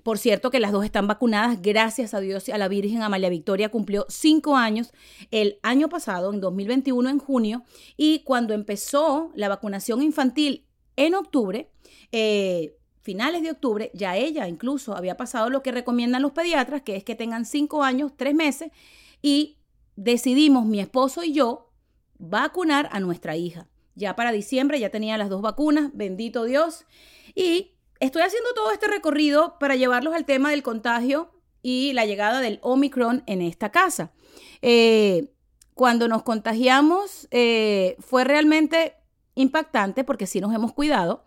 Por 0.01 0.17
cierto 0.17 0.50
que 0.50 0.59
las 0.59 0.71
dos 0.71 0.83
están 0.83 1.07
vacunadas, 1.07 1.62
gracias 1.62 2.13
a 2.13 2.19
Dios 2.19 2.47
y 2.47 2.51
a 2.51 2.57
la 2.57 2.67
Virgen 2.67 3.03
Amalia 3.03 3.29
Victoria 3.29 3.69
cumplió 3.69 4.05
cinco 4.09 4.55
años 4.55 4.91
el 5.31 5.59
año 5.62 5.89
pasado, 5.89 6.33
en 6.33 6.41
2021, 6.41 7.09
en 7.09 7.19
junio, 7.19 7.63
y 7.95 8.19
cuando 8.19 8.53
empezó 8.53 9.31
la 9.35 9.50
vacunación 9.50 10.01
infantil 10.01 10.65
en 10.95 11.15
octubre, 11.15 11.69
eh, 12.12 12.77
finales 13.01 13.43
de 13.43 13.51
octubre, 13.51 13.91
ya 13.93 14.15
ella 14.15 14.47
incluso 14.47 14.95
había 14.95 15.17
pasado 15.17 15.50
lo 15.50 15.62
que 15.62 15.71
recomiendan 15.71 16.21
los 16.21 16.31
pediatras, 16.31 16.81
que 16.81 16.95
es 16.95 17.03
que 17.03 17.15
tengan 17.15 17.45
cinco 17.45 17.83
años, 17.83 18.13
tres 18.15 18.33
meses, 18.33 18.71
y 19.21 19.57
decidimos 19.95 20.65
mi 20.65 20.79
esposo 20.79 21.23
y 21.23 21.33
yo 21.33 21.69
vacunar 22.17 22.89
a 22.91 23.00
nuestra 23.00 23.35
hija. 23.35 23.67
Ya 23.95 24.15
para 24.15 24.31
diciembre 24.31 24.79
ya 24.79 24.89
tenía 24.89 25.17
las 25.17 25.29
dos 25.29 25.41
vacunas, 25.41 25.91
bendito 25.93 26.45
Dios, 26.45 26.85
y 27.35 27.72
Estoy 28.03 28.24
haciendo 28.24 28.50
todo 28.53 28.74
este 28.74 28.88
recorrido 28.88 29.57
para 29.60 29.77
llevarlos 29.77 30.13
al 30.13 30.25
tema 30.25 30.51
del 30.51 30.62
contagio 30.62 31.31
y 31.62 31.93
la 31.93 32.05
llegada 32.05 32.41
del 32.41 32.60
Omicron 32.62 33.24
en 33.27 33.41
esta 33.41 33.72
casa. 33.72 34.12
Eh, 34.62 35.31
cuando 35.74 36.10
nos 36.10 36.24
contagiamos 36.24 37.29
eh, 37.31 37.95
fue 38.00 38.25
realmente 38.25 38.95
impactante 39.36 40.03
porque 40.03 40.27
sí 40.27 40.41
nos 40.41 40.53
hemos 40.53 40.74
cuidado. 40.74 41.24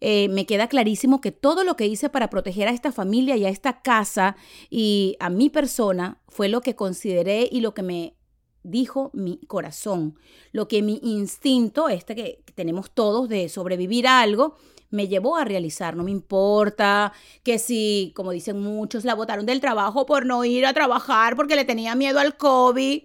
Eh, 0.00 0.26
me 0.30 0.46
queda 0.46 0.66
clarísimo 0.66 1.20
que 1.20 1.30
todo 1.30 1.62
lo 1.62 1.76
que 1.76 1.86
hice 1.86 2.08
para 2.08 2.28
proteger 2.28 2.66
a 2.66 2.72
esta 2.72 2.90
familia 2.90 3.36
y 3.36 3.46
a 3.46 3.48
esta 3.48 3.80
casa 3.80 4.34
y 4.68 5.16
a 5.20 5.30
mi 5.30 5.48
persona 5.48 6.20
fue 6.26 6.48
lo 6.48 6.60
que 6.60 6.74
consideré 6.74 7.48
y 7.52 7.60
lo 7.60 7.72
que 7.72 7.84
me 7.84 8.16
dijo 8.64 9.12
mi 9.14 9.38
corazón, 9.46 10.18
lo 10.50 10.66
que 10.66 10.82
mi 10.82 10.98
instinto, 11.04 11.88
este 11.88 12.16
que 12.16 12.42
tenemos 12.56 12.90
todos 12.90 13.28
de 13.28 13.48
sobrevivir 13.48 14.08
a 14.08 14.22
algo, 14.22 14.56
me 14.90 15.08
llevó 15.08 15.36
a 15.36 15.44
realizar. 15.44 15.96
No 15.96 16.04
me 16.04 16.10
importa 16.10 17.12
que 17.42 17.58
si, 17.58 18.12
como 18.14 18.32
dicen 18.32 18.60
muchos, 18.60 19.04
la 19.04 19.14
botaron 19.14 19.46
del 19.46 19.60
trabajo 19.60 20.06
por 20.06 20.26
no 20.26 20.44
ir 20.44 20.66
a 20.66 20.72
trabajar 20.72 21.36
porque 21.36 21.56
le 21.56 21.64
tenía 21.64 21.94
miedo 21.94 22.18
al 22.18 22.36
COVID. 22.36 23.02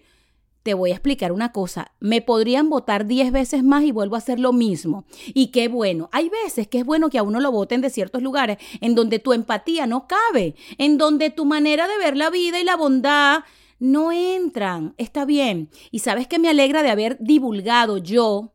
Te 0.63 0.75
voy 0.75 0.91
a 0.91 0.93
explicar 0.93 1.31
una 1.31 1.51
cosa, 1.51 1.91
me 1.99 2.21
podrían 2.21 2.69
votar 2.69 3.07
10 3.07 3.31
veces 3.31 3.63
más 3.63 3.83
y 3.83 3.91
vuelvo 3.91 4.13
a 4.13 4.19
hacer 4.19 4.39
lo 4.39 4.53
mismo. 4.53 5.05
Y 5.33 5.47
qué 5.47 5.69
bueno, 5.69 6.07
hay 6.11 6.29
veces 6.29 6.67
que 6.67 6.77
es 6.77 6.85
bueno 6.85 7.09
que 7.09 7.17
a 7.17 7.23
uno 7.23 7.39
lo 7.39 7.51
voten 7.51 7.81
de 7.81 7.89
ciertos 7.89 8.21
lugares 8.21 8.59
en 8.79 8.93
donde 8.93 9.17
tu 9.17 9.33
empatía 9.33 9.87
no 9.87 10.07
cabe, 10.07 10.55
en 10.77 10.99
donde 10.99 11.31
tu 11.31 11.45
manera 11.45 11.87
de 11.87 11.97
ver 11.97 12.15
la 12.15 12.29
vida 12.29 12.59
y 12.59 12.63
la 12.63 12.75
bondad 12.75 13.39
no 13.79 14.11
entran. 14.11 14.93
Está 14.97 15.25
bien. 15.25 15.71
Y 15.89 15.99
sabes 15.99 16.27
que 16.27 16.37
me 16.37 16.49
alegra 16.49 16.83
de 16.83 16.91
haber 16.91 17.17
divulgado 17.19 17.97
yo 17.97 18.53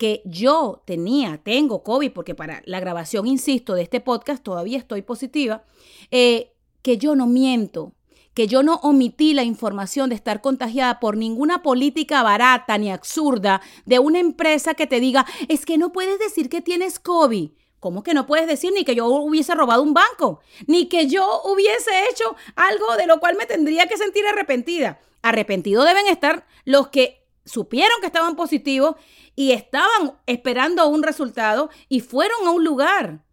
que 0.00 0.22
yo 0.24 0.82
tenía, 0.86 1.42
tengo 1.44 1.82
COVID, 1.82 2.12
porque 2.12 2.34
para 2.34 2.62
la 2.64 2.80
grabación, 2.80 3.26
insisto, 3.26 3.74
de 3.74 3.82
este 3.82 4.00
podcast 4.00 4.42
todavía 4.42 4.78
estoy 4.78 5.02
positiva, 5.02 5.62
eh, 6.10 6.54
que 6.80 6.96
yo 6.96 7.14
no 7.14 7.26
miento, 7.26 7.92
que 8.32 8.46
yo 8.46 8.62
no 8.62 8.76
omití 8.76 9.34
la 9.34 9.44
información 9.44 10.08
de 10.08 10.14
estar 10.14 10.40
contagiada 10.40 11.00
por 11.00 11.18
ninguna 11.18 11.62
política 11.62 12.22
barata 12.22 12.78
ni 12.78 12.90
absurda 12.90 13.60
de 13.84 13.98
una 13.98 14.20
empresa 14.20 14.72
que 14.72 14.86
te 14.86 15.00
diga, 15.00 15.26
es 15.48 15.66
que 15.66 15.76
no 15.76 15.92
puedes 15.92 16.18
decir 16.18 16.48
que 16.48 16.62
tienes 16.62 16.98
COVID. 16.98 17.50
¿Cómo 17.78 18.02
que 18.02 18.14
no 18.14 18.26
puedes 18.26 18.46
decir 18.46 18.72
ni 18.72 18.84
que 18.84 18.94
yo 18.94 19.06
hubiese 19.06 19.54
robado 19.54 19.82
un 19.82 19.92
banco? 19.92 20.40
Ni 20.66 20.88
que 20.88 21.08
yo 21.08 21.42
hubiese 21.44 21.90
hecho 22.10 22.36
algo 22.56 22.96
de 22.96 23.06
lo 23.06 23.20
cual 23.20 23.36
me 23.36 23.44
tendría 23.44 23.86
que 23.86 23.98
sentir 23.98 24.26
arrepentida. 24.26 24.98
Arrepentidos 25.20 25.84
deben 25.84 26.06
estar 26.06 26.46
los 26.64 26.88
que 26.88 27.19
supieron 27.50 28.00
que 28.00 28.06
estaban 28.06 28.36
positivos 28.36 28.94
y 29.34 29.52
estaban 29.52 30.12
esperando 30.26 30.86
un 30.88 31.02
resultado 31.02 31.70
y 31.88 32.00
fueron 32.00 32.46
a 32.46 32.50
un 32.50 32.64
lugar 32.64 33.24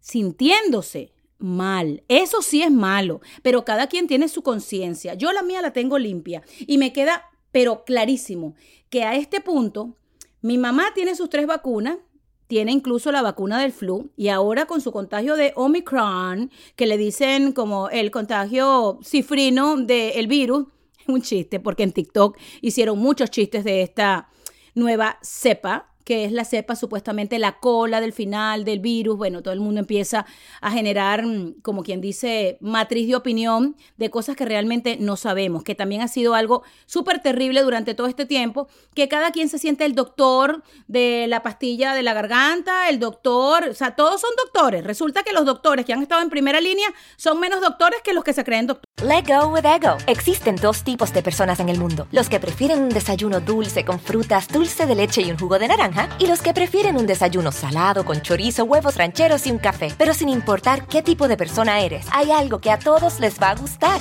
sintiéndose 0.00 1.12
mal. 1.38 2.04
Eso 2.08 2.42
sí 2.42 2.62
es 2.62 2.70
malo, 2.70 3.20
pero 3.42 3.64
cada 3.64 3.86
quien 3.86 4.06
tiene 4.06 4.28
su 4.28 4.42
conciencia. 4.42 5.14
Yo 5.14 5.32
la 5.32 5.42
mía 5.42 5.62
la 5.62 5.72
tengo 5.72 5.98
limpia 5.98 6.42
y 6.58 6.78
me 6.78 6.92
queda, 6.92 7.30
pero 7.50 7.84
clarísimo, 7.84 8.54
que 8.90 9.04
a 9.04 9.14
este 9.16 9.40
punto 9.40 9.96
mi 10.42 10.58
mamá 10.58 10.92
tiene 10.94 11.14
sus 11.14 11.30
tres 11.30 11.46
vacunas, 11.46 11.98
tiene 12.46 12.72
incluso 12.72 13.12
la 13.12 13.22
vacuna 13.22 13.60
del 13.60 13.72
flu 13.72 14.10
y 14.16 14.28
ahora 14.28 14.66
con 14.66 14.80
su 14.80 14.90
contagio 14.90 15.36
de 15.36 15.52
Omicron, 15.54 16.50
que 16.76 16.86
le 16.86 16.96
dicen 16.96 17.52
como 17.52 17.88
el 17.90 18.10
contagio 18.10 18.98
cifrino 19.02 19.76
del 19.76 20.26
virus, 20.26 20.66
un 21.10 21.22
chiste, 21.22 21.60
porque 21.60 21.82
en 21.82 21.92
TikTok 21.92 22.36
hicieron 22.60 22.98
muchos 22.98 23.30
chistes 23.30 23.64
de 23.64 23.82
esta 23.82 24.28
nueva 24.74 25.18
cepa 25.22 25.89
que 26.10 26.24
es 26.24 26.32
la 26.32 26.44
cepa 26.44 26.74
supuestamente 26.74 27.38
la 27.38 27.60
cola 27.60 28.00
del 28.00 28.12
final 28.12 28.64
del 28.64 28.80
virus. 28.80 29.16
Bueno, 29.16 29.44
todo 29.44 29.54
el 29.54 29.60
mundo 29.60 29.78
empieza 29.78 30.26
a 30.60 30.72
generar, 30.72 31.24
mm, 31.24 31.60
como 31.62 31.84
quien 31.84 32.00
dice, 32.00 32.58
matriz 32.60 33.06
de 33.06 33.14
opinión 33.14 33.76
de 33.96 34.10
cosas 34.10 34.34
que 34.34 34.44
realmente 34.44 34.96
no 34.98 35.14
sabemos, 35.14 35.62
que 35.62 35.76
también 35.76 36.00
ha 36.00 36.08
sido 36.08 36.34
algo 36.34 36.64
súper 36.86 37.22
terrible 37.22 37.62
durante 37.62 37.94
todo 37.94 38.08
este 38.08 38.26
tiempo, 38.26 38.66
que 38.92 39.06
cada 39.06 39.30
quien 39.30 39.48
se 39.48 39.60
siente 39.60 39.84
el 39.84 39.94
doctor 39.94 40.64
de 40.88 41.26
la 41.28 41.44
pastilla 41.44 41.94
de 41.94 42.02
la 42.02 42.12
garganta, 42.12 42.88
el 42.88 42.98
doctor, 42.98 43.68
o 43.68 43.74
sea, 43.74 43.94
todos 43.94 44.20
son 44.20 44.30
doctores. 44.44 44.82
Resulta 44.82 45.22
que 45.22 45.32
los 45.32 45.44
doctores 45.44 45.86
que 45.86 45.92
han 45.92 46.02
estado 46.02 46.22
en 46.22 46.28
primera 46.28 46.60
línea 46.60 46.88
son 47.18 47.38
menos 47.38 47.60
doctores 47.60 48.00
que 48.02 48.14
los 48.14 48.24
que 48.24 48.32
se 48.32 48.42
creen 48.42 48.66
doctores. 48.66 48.90
Let 49.00 49.26
go 49.28 49.46
with 49.46 49.64
ego. 49.64 49.96
Existen 50.08 50.56
dos 50.56 50.82
tipos 50.82 51.12
de 51.12 51.22
personas 51.22 51.60
en 51.60 51.68
el 51.68 51.78
mundo: 51.78 52.08
los 52.10 52.28
que 52.28 52.40
prefieren 52.40 52.80
un 52.80 52.88
desayuno 52.88 53.38
dulce 53.38 53.84
con 53.84 54.00
frutas, 54.00 54.48
dulce 54.48 54.86
de 54.86 54.96
leche 54.96 55.22
y 55.22 55.30
un 55.30 55.38
jugo 55.38 55.58
de 55.60 55.68
naranja, 55.68 55.99
y 56.18 56.26
los 56.26 56.40
que 56.40 56.54
prefieren 56.54 56.96
un 56.96 57.06
desayuno 57.06 57.52
salado 57.52 58.04
con 58.04 58.22
chorizo, 58.22 58.64
huevos 58.64 58.96
rancheros 58.96 59.46
y 59.46 59.50
un 59.50 59.58
café. 59.58 59.92
Pero 59.98 60.14
sin 60.14 60.28
importar 60.28 60.86
qué 60.86 61.02
tipo 61.02 61.28
de 61.28 61.36
persona 61.36 61.80
eres, 61.80 62.06
hay 62.12 62.30
algo 62.30 62.60
que 62.60 62.70
a 62.70 62.78
todos 62.78 63.20
les 63.20 63.40
va 63.40 63.50
a 63.50 63.54
gustar. 63.54 64.00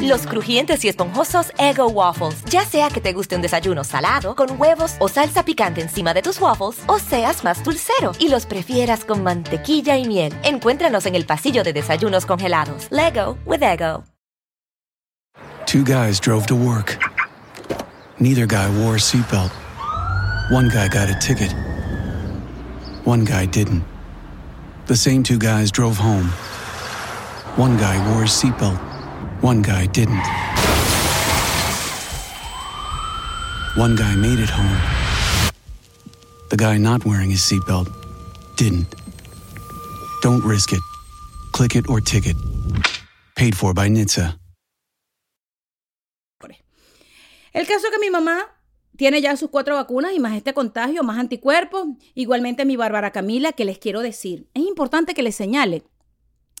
Los 0.00 0.26
crujientes 0.26 0.84
y 0.84 0.88
esponjosos 0.88 1.52
Ego 1.58 1.88
Waffles. 1.88 2.44
Ya 2.44 2.64
sea 2.64 2.88
que 2.88 3.00
te 3.00 3.12
guste 3.12 3.36
un 3.36 3.42
desayuno 3.42 3.84
salado, 3.84 4.34
con 4.34 4.60
huevos 4.60 4.94
o 5.00 5.08
salsa 5.08 5.44
picante 5.44 5.80
encima 5.80 6.14
de 6.14 6.22
tus 6.22 6.40
waffles, 6.40 6.80
o 6.86 6.98
seas 6.98 7.44
más 7.44 7.62
dulcero 7.64 8.12
y 8.18 8.28
los 8.28 8.46
prefieras 8.46 9.04
con 9.04 9.22
mantequilla 9.22 9.96
y 9.96 10.06
miel. 10.06 10.32
Encuéntranos 10.44 11.06
en 11.06 11.14
el 11.14 11.26
pasillo 11.26 11.64
de 11.64 11.72
desayunos 11.72 12.26
congelados. 12.26 12.86
Lego 12.90 13.36
with 13.44 13.62
Ego. 13.62 14.04
Two 15.66 15.84
guys 15.84 16.20
drove 16.20 16.46
to 16.46 16.54
work. 16.54 16.98
Neither 18.18 18.46
guy 18.46 18.68
wore 18.78 18.96
a 18.96 19.00
seatbelt. 19.00 19.61
One 20.50 20.68
guy 20.68 20.88
got 20.88 21.08
a 21.08 21.14
ticket. 21.14 21.52
One 23.04 23.24
guy 23.24 23.46
didn't. 23.46 23.84
The 24.86 24.96
same 24.96 25.22
two 25.22 25.38
guys 25.38 25.70
drove 25.70 25.96
home. 25.96 26.28
One 27.56 27.76
guy 27.76 27.96
wore 28.10 28.22
a 28.22 28.26
seatbelt. 28.26 28.78
One 29.42 29.62
guy 29.62 29.86
didn't. 29.86 30.22
One 33.76 33.96
guy 33.96 34.14
made 34.16 34.38
it 34.38 34.50
home. 34.50 34.78
The 36.50 36.56
guy 36.56 36.76
not 36.76 37.04
wearing 37.06 37.30
his 37.30 37.40
seatbelt 37.40 37.88
didn't. 38.56 38.94
Don't 40.20 40.44
risk 40.44 40.72
it. 40.72 40.80
Click 41.52 41.76
it 41.76 41.88
or 41.88 42.00
ticket. 42.00 42.36
Paid 43.36 43.56
for 43.56 43.72
by 43.72 43.88
NHTSA. 43.88 44.36
El 47.54 47.66
caso 47.66 47.90
que 47.90 47.98
mi 47.98 48.08
mamá 48.08 48.46
tiene 49.02 49.20
ya 49.20 49.36
sus 49.36 49.50
cuatro 49.50 49.74
vacunas 49.74 50.12
y 50.14 50.20
más 50.20 50.36
este 50.36 50.54
contagio, 50.54 51.02
más 51.02 51.18
anticuerpos. 51.18 51.88
Igualmente 52.14 52.64
mi 52.64 52.76
Bárbara 52.76 53.10
Camila, 53.10 53.50
que 53.50 53.64
les 53.64 53.78
quiero 53.78 54.00
decir, 54.00 54.46
es 54.54 54.62
importante 54.62 55.12
que 55.12 55.24
les 55.24 55.34
señale 55.34 55.82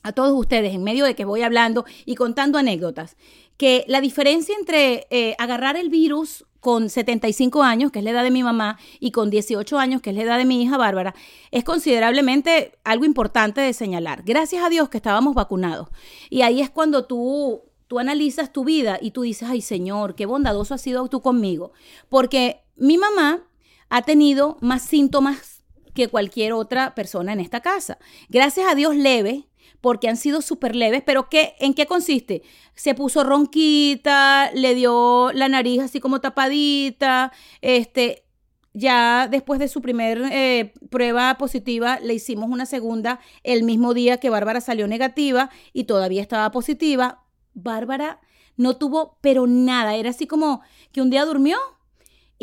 a 0.02 0.10
todos 0.10 0.36
ustedes 0.36 0.74
en 0.74 0.82
medio 0.82 1.04
de 1.04 1.14
que 1.14 1.24
voy 1.24 1.42
hablando 1.42 1.84
y 2.04 2.16
contando 2.16 2.58
anécdotas, 2.58 3.16
que 3.56 3.84
la 3.86 4.00
diferencia 4.00 4.56
entre 4.58 5.06
eh, 5.10 5.36
agarrar 5.38 5.76
el 5.76 5.88
virus 5.88 6.44
con 6.58 6.90
75 6.90 7.62
años, 7.62 7.92
que 7.92 8.00
es 8.00 8.04
la 8.04 8.10
edad 8.10 8.24
de 8.24 8.32
mi 8.32 8.42
mamá, 8.42 8.76
y 8.98 9.12
con 9.12 9.30
18 9.30 9.78
años, 9.78 10.02
que 10.02 10.10
es 10.10 10.16
la 10.16 10.22
edad 10.22 10.38
de 10.38 10.44
mi 10.44 10.60
hija 10.60 10.76
Bárbara, 10.76 11.14
es 11.52 11.62
considerablemente 11.62 12.72
algo 12.82 13.04
importante 13.04 13.60
de 13.60 13.72
señalar. 13.72 14.24
Gracias 14.24 14.64
a 14.64 14.68
Dios 14.68 14.88
que 14.88 14.96
estábamos 14.96 15.34
vacunados. 15.34 15.90
Y 16.28 16.42
ahí 16.42 16.60
es 16.60 16.70
cuando 16.70 17.04
tú, 17.04 17.62
tú 17.92 17.98
analizas 17.98 18.54
tu 18.54 18.64
vida 18.64 18.98
y 19.02 19.10
tú 19.10 19.20
dices, 19.20 19.50
ay 19.50 19.60
Señor, 19.60 20.14
qué 20.14 20.24
bondadoso 20.24 20.72
has 20.72 20.80
sido 20.80 21.06
tú 21.08 21.20
conmigo. 21.20 21.72
Porque 22.08 22.62
mi 22.74 22.96
mamá 22.96 23.46
ha 23.90 24.00
tenido 24.00 24.56
más 24.62 24.80
síntomas 24.80 25.62
que 25.92 26.08
cualquier 26.08 26.54
otra 26.54 26.94
persona 26.94 27.34
en 27.34 27.40
esta 27.40 27.60
casa. 27.60 27.98
Gracias 28.30 28.66
a 28.66 28.74
Dios 28.74 28.96
leve, 28.96 29.46
porque 29.82 30.08
han 30.08 30.16
sido 30.16 30.40
súper 30.40 30.74
leves, 30.74 31.02
pero 31.04 31.28
¿qué, 31.28 31.54
¿en 31.60 31.74
qué 31.74 31.84
consiste? 31.84 32.40
Se 32.74 32.94
puso 32.94 33.24
ronquita, 33.24 34.50
le 34.54 34.74
dio 34.74 35.30
la 35.34 35.50
nariz 35.50 35.82
así 35.82 36.00
como 36.00 36.22
tapadita, 36.22 37.30
este, 37.60 38.24
ya 38.72 39.28
después 39.30 39.60
de 39.60 39.68
su 39.68 39.82
primer 39.82 40.22
eh, 40.32 40.72
prueba 40.88 41.36
positiva, 41.36 42.00
le 42.00 42.14
hicimos 42.14 42.48
una 42.48 42.64
segunda 42.64 43.20
el 43.42 43.64
mismo 43.64 43.92
día 43.92 44.16
que 44.16 44.30
Bárbara 44.30 44.62
salió 44.62 44.88
negativa 44.88 45.50
y 45.74 45.84
todavía 45.84 46.22
estaba 46.22 46.50
positiva. 46.52 47.21
Bárbara 47.54 48.20
no 48.56 48.76
tuvo, 48.76 49.18
pero 49.20 49.46
nada, 49.46 49.94
era 49.94 50.10
así 50.10 50.26
como 50.26 50.62
que 50.92 51.00
un 51.00 51.10
día 51.10 51.24
durmió 51.24 51.58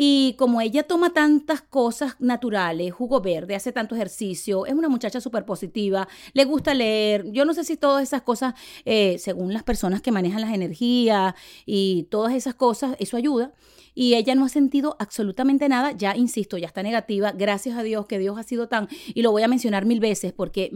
y 0.02 0.34
como 0.38 0.62
ella 0.62 0.84
toma 0.84 1.12
tantas 1.12 1.60
cosas 1.60 2.16
naturales, 2.20 2.90
jugo 2.90 3.20
verde, 3.20 3.54
hace 3.54 3.70
tanto 3.70 3.94
ejercicio, 3.94 4.64
es 4.64 4.72
una 4.72 4.88
muchacha 4.88 5.20
súper 5.20 5.44
positiva, 5.44 6.08
le 6.32 6.46
gusta 6.46 6.72
leer, 6.72 7.30
yo 7.32 7.44
no 7.44 7.52
sé 7.52 7.64
si 7.64 7.76
todas 7.76 8.02
esas 8.02 8.22
cosas, 8.22 8.54
eh, 8.86 9.18
según 9.18 9.52
las 9.52 9.62
personas 9.62 10.00
que 10.00 10.10
manejan 10.10 10.40
las 10.40 10.54
energías 10.54 11.34
y 11.66 12.04
todas 12.04 12.32
esas 12.32 12.54
cosas, 12.54 12.96
eso 12.98 13.18
ayuda. 13.18 13.52
Y 13.92 14.14
ella 14.14 14.34
no 14.34 14.46
ha 14.46 14.48
sentido 14.48 14.96
absolutamente 15.00 15.68
nada, 15.68 15.92
ya 15.92 16.16
insisto, 16.16 16.56
ya 16.56 16.68
está 16.68 16.82
negativa, 16.82 17.32
gracias 17.32 17.76
a 17.76 17.82
Dios 17.82 18.06
que 18.06 18.18
Dios 18.18 18.38
ha 18.38 18.42
sido 18.42 18.68
tan, 18.68 18.88
y 19.12 19.20
lo 19.20 19.32
voy 19.32 19.42
a 19.42 19.48
mencionar 19.48 19.84
mil 19.84 20.00
veces 20.00 20.32
porque... 20.32 20.70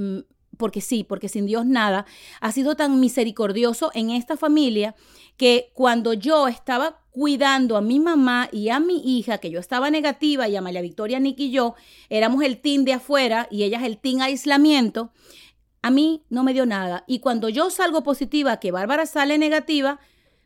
Porque 0.56 0.80
sí, 0.80 1.04
porque 1.04 1.28
sin 1.28 1.46
Dios 1.46 1.66
nada, 1.66 2.06
ha 2.40 2.52
sido 2.52 2.76
tan 2.76 3.00
misericordioso 3.00 3.90
en 3.94 4.10
esta 4.10 4.36
familia 4.36 4.94
que 5.36 5.70
cuando 5.74 6.12
yo 6.12 6.48
estaba 6.48 7.00
cuidando 7.10 7.76
a 7.76 7.80
mi 7.80 8.00
mamá 8.00 8.48
y 8.50 8.70
a 8.70 8.80
mi 8.80 9.18
hija, 9.18 9.38
que 9.38 9.50
yo 9.50 9.60
estaba 9.60 9.90
negativa 9.90 10.48
y 10.48 10.56
a 10.56 10.60
María 10.60 10.80
Victoria, 10.82 11.20
Nick 11.20 11.38
y 11.40 11.50
yo 11.50 11.74
éramos 12.08 12.42
el 12.42 12.60
team 12.60 12.84
de 12.84 12.94
afuera 12.94 13.46
y 13.50 13.62
ella 13.62 13.78
es 13.78 13.84
el 13.84 13.98
team 13.98 14.20
aislamiento, 14.20 15.12
a 15.82 15.90
mí 15.90 16.24
no 16.30 16.44
me 16.44 16.54
dio 16.54 16.66
nada. 16.66 17.04
Y 17.06 17.18
cuando 17.18 17.48
yo 17.48 17.70
salgo 17.70 18.02
positiva, 18.02 18.58
que 18.58 18.72
Bárbara 18.72 19.06
sale 19.06 19.38
negativa, 19.38 20.00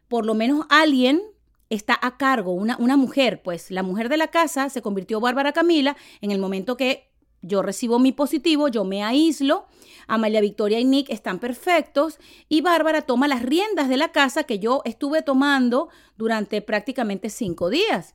por 0.08 0.26
lo 0.26 0.34
menos 0.34 0.66
alguien 0.68 1.22
está 1.70 1.98
a 2.00 2.16
cargo, 2.16 2.52
una, 2.52 2.76
una 2.78 2.96
mujer, 2.96 3.42
pues 3.42 3.70
la 3.70 3.82
mujer 3.82 4.08
de 4.08 4.16
la 4.16 4.28
casa 4.28 4.68
se 4.68 4.82
convirtió 4.82 5.20
Bárbara 5.20 5.52
Camila 5.52 5.96
en 6.20 6.32
el 6.32 6.38
momento 6.38 6.76
que 6.76 7.07
yo 7.42 7.62
recibo 7.62 7.98
mi 7.98 8.12
positivo, 8.12 8.68
yo 8.68 8.84
me 8.84 9.02
aíslo. 9.02 9.66
Amalia 10.06 10.40
Victoria 10.40 10.80
y 10.80 10.84
Nick 10.84 11.10
están 11.10 11.38
perfectos 11.38 12.18
y 12.48 12.62
Bárbara 12.62 13.02
toma 13.02 13.28
las 13.28 13.42
riendas 13.42 13.88
de 13.88 13.98
la 13.98 14.10
casa 14.10 14.44
que 14.44 14.58
yo 14.58 14.80
estuve 14.84 15.22
tomando 15.22 15.88
durante 16.16 16.62
prácticamente 16.62 17.28
cinco 17.28 17.68
días. 17.68 18.14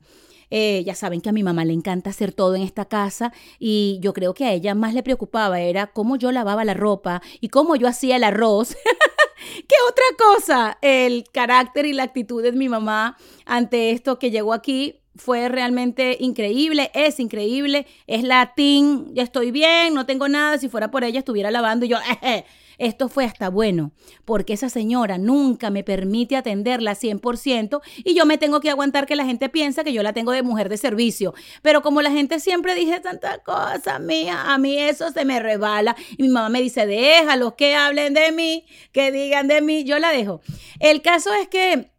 Eh, 0.50 0.84
ya 0.86 0.94
saben 0.94 1.22
que 1.22 1.30
a 1.30 1.34
mi 1.34 1.44
mamá 1.44 1.66
le 1.66 1.74
encanta 1.74 2.12
hacer 2.12 2.32
todo 2.32 2.56
en 2.56 2.62
esta 2.62 2.86
casa 2.86 3.34
y 3.58 3.98
yo 4.02 4.14
creo 4.14 4.34
que 4.34 4.46
a 4.46 4.54
ella 4.54 4.76
más 4.76 4.94
le 4.94 5.02
preocupaba 5.02 5.60
era 5.62 5.88
cómo 5.88 6.16
yo 6.16 6.32
lavaba 6.32 6.64
la 6.64 6.74
ropa 6.76 7.22
y 7.42 7.50
cómo 7.50 7.76
yo 7.76 7.88
hacía 7.88 8.18
el 8.18 8.24
arroz. 8.24 8.76
¿Qué 9.68 9.76
otra 9.90 10.06
cosa? 10.18 10.78
El 10.82 11.26
carácter 11.32 11.86
y 11.86 11.94
la 11.94 12.04
actitud 12.04 12.44
de 12.44 12.52
mi 12.52 12.70
mamá 12.70 13.18
ante 13.46 13.92
esto 13.92 14.20
que 14.20 14.32
llegó 14.32 14.54
aquí 14.54 15.03
fue 15.16 15.48
realmente 15.50 16.18
increíble, 16.20 16.92
es 16.94 17.20
increíble, 17.20 17.86
es 18.08 18.24
latín, 18.24 19.14
ya 19.14 19.24
estoy 19.24 19.52
bien, 19.52 19.94
no 19.94 20.06
tengo 20.06 20.28
nada, 20.28 20.58
si 20.58 20.70
fuera 20.70 20.90
por 20.92 21.04
ella 21.04 21.20
estuviera 21.20 21.52
lavando 21.52 21.86
y 21.86 21.90
yo, 21.90 21.98
eh, 22.22 22.46
esto 22.78 23.08
fue 23.08 23.26
hasta 23.26 23.50
bueno, 23.50 23.92
porque 24.26 24.54
esa 24.54 24.70
señora 24.70 25.18
nunca 25.18 25.70
me 25.70 25.84
permite 25.84 26.36
atenderla 26.36 26.94
100% 26.94 27.82
y 27.98 28.16
yo 28.16 28.26
me 28.26 28.38
tengo 28.38 28.60
que 28.60 28.70
aguantar 28.70 29.06
que 29.06 29.16
la 29.16 29.26
gente 29.26 29.50
piensa 29.50 29.84
que 29.84 29.94
yo 29.94 30.02
la 30.04 30.14
tengo 30.14 30.32
de 30.32 30.42
mujer 30.42 30.70
de 30.70 30.78
servicio. 30.78 31.34
Pero 31.62 31.82
como 31.82 32.02
la 32.02 32.12
gente 32.12 32.40
siempre 32.40 32.74
dice 32.74 33.00
tanta 33.00 33.40
cosa 33.40 34.00
mía, 34.00 34.54
a 34.54 34.58
mí 34.58 34.78
eso 34.78 35.12
se 35.12 35.24
me 35.24 35.40
rebala 35.40 35.96
y 36.18 36.24
mi 36.24 36.30
mamá 36.30 36.50
me 36.50 36.62
dice, 36.62 36.88
déjalos 36.88 37.54
que 37.54 37.76
hablen 37.76 38.14
de 38.14 38.32
mí, 38.32 38.66
que 38.92 39.12
digan 39.12 39.48
de 39.48 39.62
mí, 39.62 39.84
yo 39.84 40.00
la 40.00 40.12
dejo. 40.12 40.42
El 40.80 41.02
caso 41.02 41.32
es 41.34 41.48
que 41.48 41.92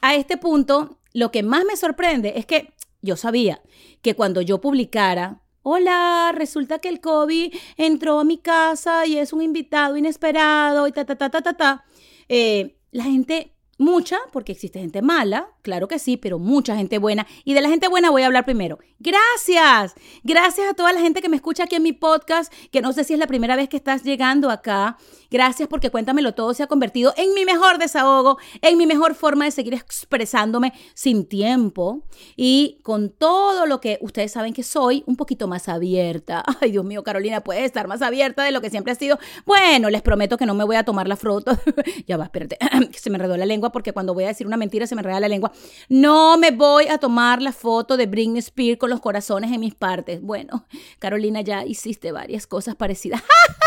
a 0.00 0.16
este 0.16 0.36
punto, 0.36 0.98
lo 1.12 1.30
que 1.30 1.42
más 1.42 1.64
me 1.64 1.76
sorprende 1.76 2.34
es 2.36 2.46
que 2.46 2.72
yo 3.00 3.16
sabía 3.16 3.62
que 4.00 4.14
cuando 4.14 4.40
yo 4.40 4.60
publicara 4.60 5.42
Hola, 5.64 6.32
resulta 6.34 6.80
que 6.80 6.88
el 6.88 7.00
COVID 7.00 7.54
entró 7.76 8.18
a 8.18 8.24
mi 8.24 8.36
casa 8.36 9.06
y 9.06 9.16
es 9.16 9.32
un 9.32 9.42
invitado 9.42 9.96
inesperado 9.96 10.88
y 10.88 10.92
ta, 10.92 11.04
ta, 11.04 11.14
ta, 11.14 11.30
ta, 11.30 11.40
ta, 11.40 11.56
ta. 11.56 11.84
Eh, 12.28 12.76
la 12.90 13.04
gente 13.04 13.52
Mucha, 13.82 14.18
porque 14.30 14.52
existe 14.52 14.78
gente 14.78 15.02
mala, 15.02 15.48
claro 15.62 15.88
que 15.88 15.98
sí, 15.98 16.16
pero 16.16 16.38
mucha 16.38 16.76
gente 16.76 16.98
buena. 16.98 17.26
Y 17.44 17.54
de 17.54 17.62
la 17.62 17.68
gente 17.68 17.88
buena 17.88 18.10
voy 18.10 18.22
a 18.22 18.26
hablar 18.26 18.44
primero. 18.44 18.78
Gracias. 19.00 19.94
Gracias 20.22 20.70
a 20.70 20.74
toda 20.74 20.92
la 20.92 21.00
gente 21.00 21.20
que 21.20 21.28
me 21.28 21.34
escucha 21.34 21.64
aquí 21.64 21.74
en 21.74 21.82
mi 21.82 21.92
podcast, 21.92 22.52
que 22.70 22.80
no 22.80 22.92
sé 22.92 23.02
si 23.02 23.14
es 23.14 23.18
la 23.18 23.26
primera 23.26 23.56
vez 23.56 23.68
que 23.68 23.76
estás 23.76 24.04
llegando 24.04 24.50
acá. 24.50 24.98
Gracias 25.32 25.66
porque 25.66 25.88
Cuéntamelo 25.88 26.34
Todo 26.34 26.52
se 26.52 26.62
ha 26.62 26.66
convertido 26.66 27.14
en 27.16 27.32
mi 27.32 27.46
mejor 27.46 27.78
desahogo, 27.78 28.36
en 28.60 28.76
mi 28.76 28.86
mejor 28.86 29.14
forma 29.14 29.46
de 29.46 29.50
seguir 29.50 29.72
expresándome 29.72 30.74
sin 30.92 31.24
tiempo 31.26 32.02
y 32.36 32.80
con 32.82 33.08
todo 33.08 33.64
lo 33.64 33.80
que 33.80 33.96
ustedes 34.02 34.30
saben 34.30 34.52
que 34.52 34.62
soy, 34.62 35.02
un 35.06 35.16
poquito 35.16 35.48
más 35.48 35.70
abierta. 35.70 36.44
Ay, 36.60 36.72
Dios 36.72 36.84
mío, 36.84 37.02
Carolina, 37.02 37.40
puede 37.40 37.64
estar 37.64 37.88
más 37.88 38.02
abierta 38.02 38.44
de 38.44 38.52
lo 38.52 38.60
que 38.60 38.68
siempre 38.68 38.92
ha 38.92 38.94
sido. 38.94 39.18
Bueno, 39.46 39.88
les 39.88 40.02
prometo 40.02 40.36
que 40.36 40.44
no 40.44 40.52
me 40.52 40.64
voy 40.64 40.76
a 40.76 40.84
tomar 40.84 41.08
la 41.08 41.16
fruta. 41.16 41.58
ya 42.06 42.18
va, 42.18 42.24
espérate, 42.24 42.58
que 42.92 42.98
se 42.98 43.08
me 43.08 43.16
enredó 43.16 43.38
la 43.38 43.46
lengua 43.46 43.72
porque 43.72 43.94
cuando 43.94 44.12
voy 44.12 44.24
a 44.24 44.28
decir 44.28 44.46
una 44.46 44.58
mentira 44.58 44.86
se 44.86 44.94
me 44.94 45.00
enreda 45.00 45.18
la 45.18 45.28
lengua. 45.28 45.50
No 45.88 46.36
me 46.36 46.50
voy 46.50 46.88
a 46.88 46.98
tomar 46.98 47.40
la 47.40 47.52
foto 47.52 47.96
de 47.96 48.04
Britney 48.04 48.40
Spears 48.40 48.78
con 48.78 48.90
los 48.90 49.00
corazones 49.00 49.50
en 49.50 49.60
mis 49.60 49.74
partes. 49.74 50.20
Bueno, 50.20 50.66
Carolina, 50.98 51.40
ya 51.40 51.64
hiciste 51.64 52.12
varias 52.12 52.46
cosas 52.46 52.74
parecidas. 52.74 53.22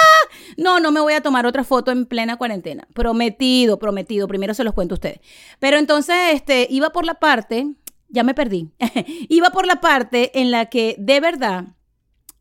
no, 0.57 0.79
no 0.79 0.91
me 0.91 0.99
voy 0.99 1.13
a 1.13 1.21
tomar 1.21 1.45
otra 1.45 1.63
foto 1.63 1.91
en 1.91 2.05
plena 2.05 2.37
cuarentena. 2.37 2.87
Prometido, 2.93 3.77
prometido. 3.79 4.27
Primero 4.27 4.53
se 4.53 4.63
los 4.63 4.73
cuento 4.73 4.93
a 4.93 4.97
ustedes. 4.97 5.19
Pero 5.59 5.77
entonces, 5.77 6.15
este, 6.33 6.67
iba 6.69 6.91
por 6.91 7.05
la 7.05 7.15
parte, 7.15 7.75
ya 8.09 8.23
me 8.23 8.33
perdí. 8.33 8.71
iba 9.29 9.49
por 9.49 9.65
la 9.65 9.81
parte 9.81 10.39
en 10.39 10.51
la 10.51 10.67
que 10.67 10.95
de 10.97 11.19
verdad, 11.19 11.65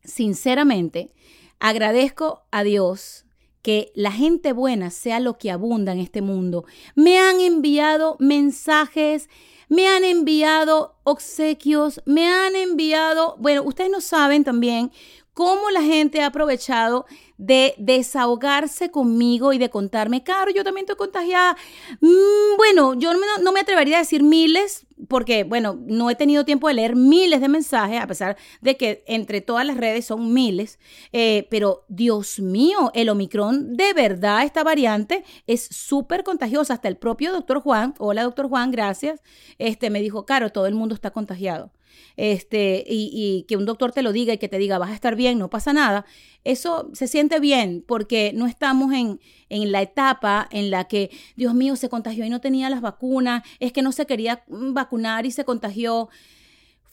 sinceramente, 0.03 1.11
agradezco 1.59 2.45
a 2.51 2.63
Dios 2.63 3.25
que 3.61 3.91
la 3.95 4.11
gente 4.11 4.53
buena 4.53 4.91
sea 4.91 5.19
lo 5.19 5.39
que 5.39 5.49
abunda 5.49 5.91
en 5.91 5.99
este 5.99 6.21
mundo. 6.21 6.65
Me 6.93 7.17
han 7.17 7.39
enviado 7.39 8.15
mensajes, 8.19 9.27
me 9.69 9.87
han 9.87 10.03
enviado 10.03 10.99
obsequios, 11.03 11.99
me 12.05 12.27
han 12.27 12.55
enviado, 12.55 13.35
bueno, 13.39 13.63
ustedes 13.63 13.89
no 13.89 14.01
saben 14.01 14.43
también 14.43 14.91
cómo 15.35 15.69
la 15.69 15.83
gente 15.83 16.21
ha 16.21 16.27
aprovechado 16.27 17.05
de 17.37 17.75
desahogarse 17.77 18.89
conmigo 18.89 19.51
y 19.51 19.57
de 19.57 19.69
contarme, 19.69 20.23
Caro, 20.23 20.49
yo 20.49 20.63
también 20.63 20.85
estoy 20.85 20.95
contagiada. 20.95 21.57
Mm, 21.99 22.55
bueno, 22.57 22.93
yo 22.93 23.11
no, 23.41 23.51
me 23.51 23.59
atrevería 23.59 23.97
a 23.97 23.99
decir 23.99 24.23
miles, 24.23 24.87
porque, 25.09 25.43
bueno, 25.43 25.77
no 25.85 26.09
he 26.09 26.15
tenido 26.15 26.45
tiempo 26.45 26.69
de 26.69 26.75
leer 26.75 26.95
miles 26.95 27.41
de 27.41 27.49
mensajes, 27.49 28.01
a 28.01 28.07
pesar 28.07 28.37
de 28.61 28.77
que 28.77 29.03
entre 29.07 29.41
todas 29.41 29.65
las 29.65 29.75
redes 29.75 30.05
son 30.05 30.33
miles. 30.33 30.79
Eh, 31.11 31.47
pero, 31.51 31.83
Dios 31.89 32.39
mío, 32.39 32.91
el 32.93 33.09
Omicron, 33.09 33.75
de 33.75 33.91
verdad, 33.91 34.43
esta 34.45 34.63
variante 34.63 35.25
es 35.47 35.65
súper 35.65 36.23
contagiosa. 36.23 36.75
Hasta 36.75 36.87
el 36.87 36.95
propio 36.95 37.33
doctor 37.33 37.59
Juan, 37.59 37.93
hola 37.99 38.23
doctor 38.23 38.47
Juan, 38.47 38.71
gracias, 38.71 39.21
este, 39.57 39.89
me 39.89 40.01
dijo, 40.01 40.25
Caro, 40.25 40.53
todo 40.53 40.65
el 40.65 40.75
mundo 40.75 40.95
está 40.95 41.11
contagiado 41.11 41.74
este, 42.17 42.83
y, 42.87 43.45
que 43.47 43.57
un 43.57 43.65
doctor 43.65 43.91
te 43.91 44.01
lo 44.01 44.11
diga 44.11 44.33
y 44.33 44.37
que 44.37 44.47
te 44.47 44.57
diga 44.57 44.77
vas 44.77 44.91
a 44.91 44.95
estar 44.95 45.15
bien, 45.15 45.37
no 45.37 45.49
pasa 45.49 45.73
nada, 45.73 46.05
eso 46.43 46.89
se 46.93 47.07
siente 47.07 47.39
bien 47.39 47.83
porque 47.85 48.31
no 48.33 48.47
estamos 48.47 48.93
en, 48.93 49.19
en 49.49 49.71
la 49.71 49.81
etapa 49.81 50.47
en 50.51 50.71
la 50.71 50.85
que, 50.85 51.11
Dios 51.35 51.53
mío, 51.53 51.75
se 51.75 51.89
contagió 51.89 52.25
y 52.25 52.29
no 52.29 52.41
tenía 52.41 52.69
las 52.69 52.81
vacunas, 52.81 53.43
es 53.59 53.71
que 53.71 53.81
no 53.81 53.91
se 53.91 54.05
quería 54.05 54.43
mm, 54.47 54.73
vacunar 54.73 55.25
y 55.25 55.31
se 55.31 55.45
contagió. 55.45 56.09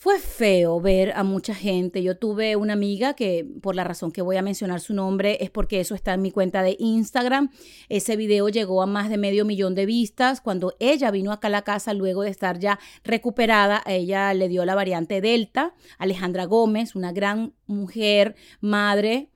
Fue 0.03 0.19
feo 0.19 0.81
ver 0.81 1.13
a 1.13 1.23
mucha 1.23 1.55
gente. 1.55 2.03
Yo 2.03 2.17
tuve 2.17 2.57
una 2.57 2.73
amiga 2.73 3.13
que, 3.13 3.47
por 3.61 3.73
la 3.73 3.85
razón 3.85 4.11
que 4.11 4.21
voy 4.21 4.35
a 4.35 4.41
mencionar 4.41 4.81
su 4.81 4.93
nombre, 4.93 5.37
es 5.39 5.49
porque 5.49 5.79
eso 5.79 5.95
está 5.95 6.13
en 6.13 6.21
mi 6.21 6.29
cuenta 6.29 6.61
de 6.61 6.75
Instagram. 6.77 7.51
Ese 7.87 8.17
video 8.17 8.49
llegó 8.49 8.81
a 8.81 8.85
más 8.85 9.09
de 9.09 9.17
medio 9.17 9.45
millón 9.45 9.75
de 9.75 9.85
vistas. 9.85 10.41
Cuando 10.41 10.75
ella 10.81 11.09
vino 11.09 11.31
acá 11.31 11.47
a 11.47 11.51
la 11.51 11.61
casa, 11.61 11.93
luego 11.93 12.23
de 12.23 12.31
estar 12.31 12.59
ya 12.59 12.81
recuperada, 13.05 13.81
ella 13.85 14.33
le 14.33 14.49
dio 14.49 14.65
la 14.65 14.75
variante 14.75 15.21
Delta. 15.21 15.73
Alejandra 15.97 16.43
Gómez, 16.47 16.95
una 16.95 17.13
gran 17.13 17.53
mujer, 17.65 18.35
madre, 18.59 19.29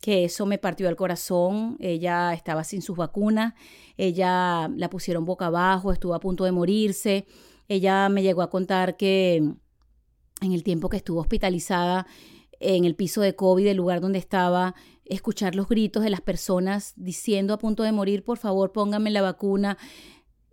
que 0.00 0.24
eso 0.24 0.46
me 0.46 0.58
partió 0.58 0.88
el 0.88 0.96
corazón. 0.96 1.76
Ella 1.78 2.34
estaba 2.34 2.64
sin 2.64 2.82
sus 2.82 2.96
vacunas. 2.96 3.54
Ella 3.96 4.68
la 4.74 4.90
pusieron 4.90 5.24
boca 5.24 5.46
abajo, 5.46 5.92
estuvo 5.92 6.14
a 6.14 6.18
punto 6.18 6.42
de 6.42 6.50
morirse. 6.50 7.24
Ella 7.70 8.08
me 8.08 8.24
llegó 8.24 8.42
a 8.42 8.50
contar 8.50 8.96
que 8.96 9.36
en 9.36 10.52
el 10.52 10.64
tiempo 10.64 10.88
que 10.88 10.96
estuvo 10.96 11.20
hospitalizada 11.20 12.04
en 12.58 12.84
el 12.84 12.96
piso 12.96 13.20
de 13.20 13.36
COVID, 13.36 13.64
el 13.68 13.76
lugar 13.76 14.00
donde 14.00 14.18
estaba, 14.18 14.74
escuchar 15.04 15.54
los 15.54 15.68
gritos 15.68 16.02
de 16.02 16.10
las 16.10 16.20
personas 16.20 16.94
diciendo 16.96 17.54
a 17.54 17.58
punto 17.58 17.84
de 17.84 17.92
morir, 17.92 18.24
por 18.24 18.38
favor, 18.38 18.72
pónganme 18.72 19.12
la 19.12 19.22
vacuna, 19.22 19.78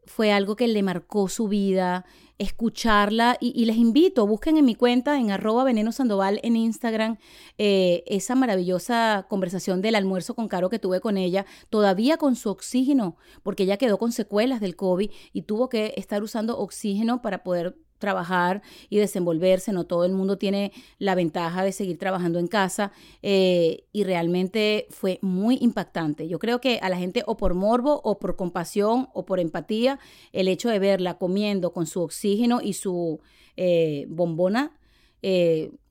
fue 0.07 0.31
algo 0.31 0.55
que 0.55 0.67
le 0.67 0.83
marcó 0.83 1.29
su 1.29 1.47
vida 1.47 2.05
escucharla 2.37 3.37
y, 3.39 3.65
les 3.65 3.77
invito, 3.77 4.27
busquen 4.27 4.57
en 4.57 4.65
mi 4.65 4.75
cuenta 4.75 5.19
en 5.19 5.31
arroba 5.31 5.63
veneno 5.63 5.91
sandoval 5.91 6.39
en 6.43 6.55
Instagram 6.55 7.17
eh, 7.57 8.03
esa 8.05 8.35
maravillosa 8.35 9.25
conversación 9.27 9.81
del 9.81 9.95
almuerzo 9.95 10.35
con 10.35 10.47
Caro 10.47 10.69
que 10.69 10.79
tuve 10.79 11.01
con 11.01 11.17
ella, 11.17 11.45
todavía 11.69 12.17
con 12.17 12.35
su 12.35 12.49
oxígeno, 12.49 13.17
porque 13.41 13.63
ella 13.63 13.77
quedó 13.77 13.97
con 13.97 14.11
secuelas 14.11 14.61
del 14.61 14.75
COVID 14.75 15.09
y 15.33 15.41
tuvo 15.43 15.69
que 15.69 15.93
estar 15.97 16.21
usando 16.21 16.59
oxígeno 16.59 17.21
para 17.21 17.43
poder 17.43 17.75
trabajar 17.97 18.61
y 18.89 18.97
desenvolverse, 18.97 19.71
no 19.71 19.85
todo 19.85 20.05
el 20.05 20.13
mundo 20.13 20.37
tiene 20.37 20.71
la 20.99 21.15
ventaja 21.15 21.63
de 21.63 21.71
seguir 21.71 21.97
trabajando 21.97 22.39
en 22.39 22.47
casa 22.47 22.91
eh, 23.21 23.85
y 23.91 24.03
realmente 24.03 24.87
fue 24.89 25.19
muy 25.21 25.57
impactante. 25.61 26.27
Yo 26.27 26.39
creo 26.39 26.61
que 26.61 26.79
a 26.81 26.89
la 26.89 26.97
gente 26.97 27.23
o 27.25 27.37
por 27.37 27.53
morbo 27.53 28.01
o 28.03 28.19
por 28.19 28.35
compasión 28.35 29.09
o 29.13 29.25
por 29.25 29.39
empatía, 29.39 29.99
el 30.31 30.47
hecho 30.47 30.69
de 30.69 30.79
verla 30.79 31.17
comiendo 31.17 31.73
con 31.73 31.87
su 31.87 32.01
oxígeno 32.01 32.59
y 32.61 32.73
su 32.73 33.19
eh, 33.55 34.05
bombona, 34.09 34.73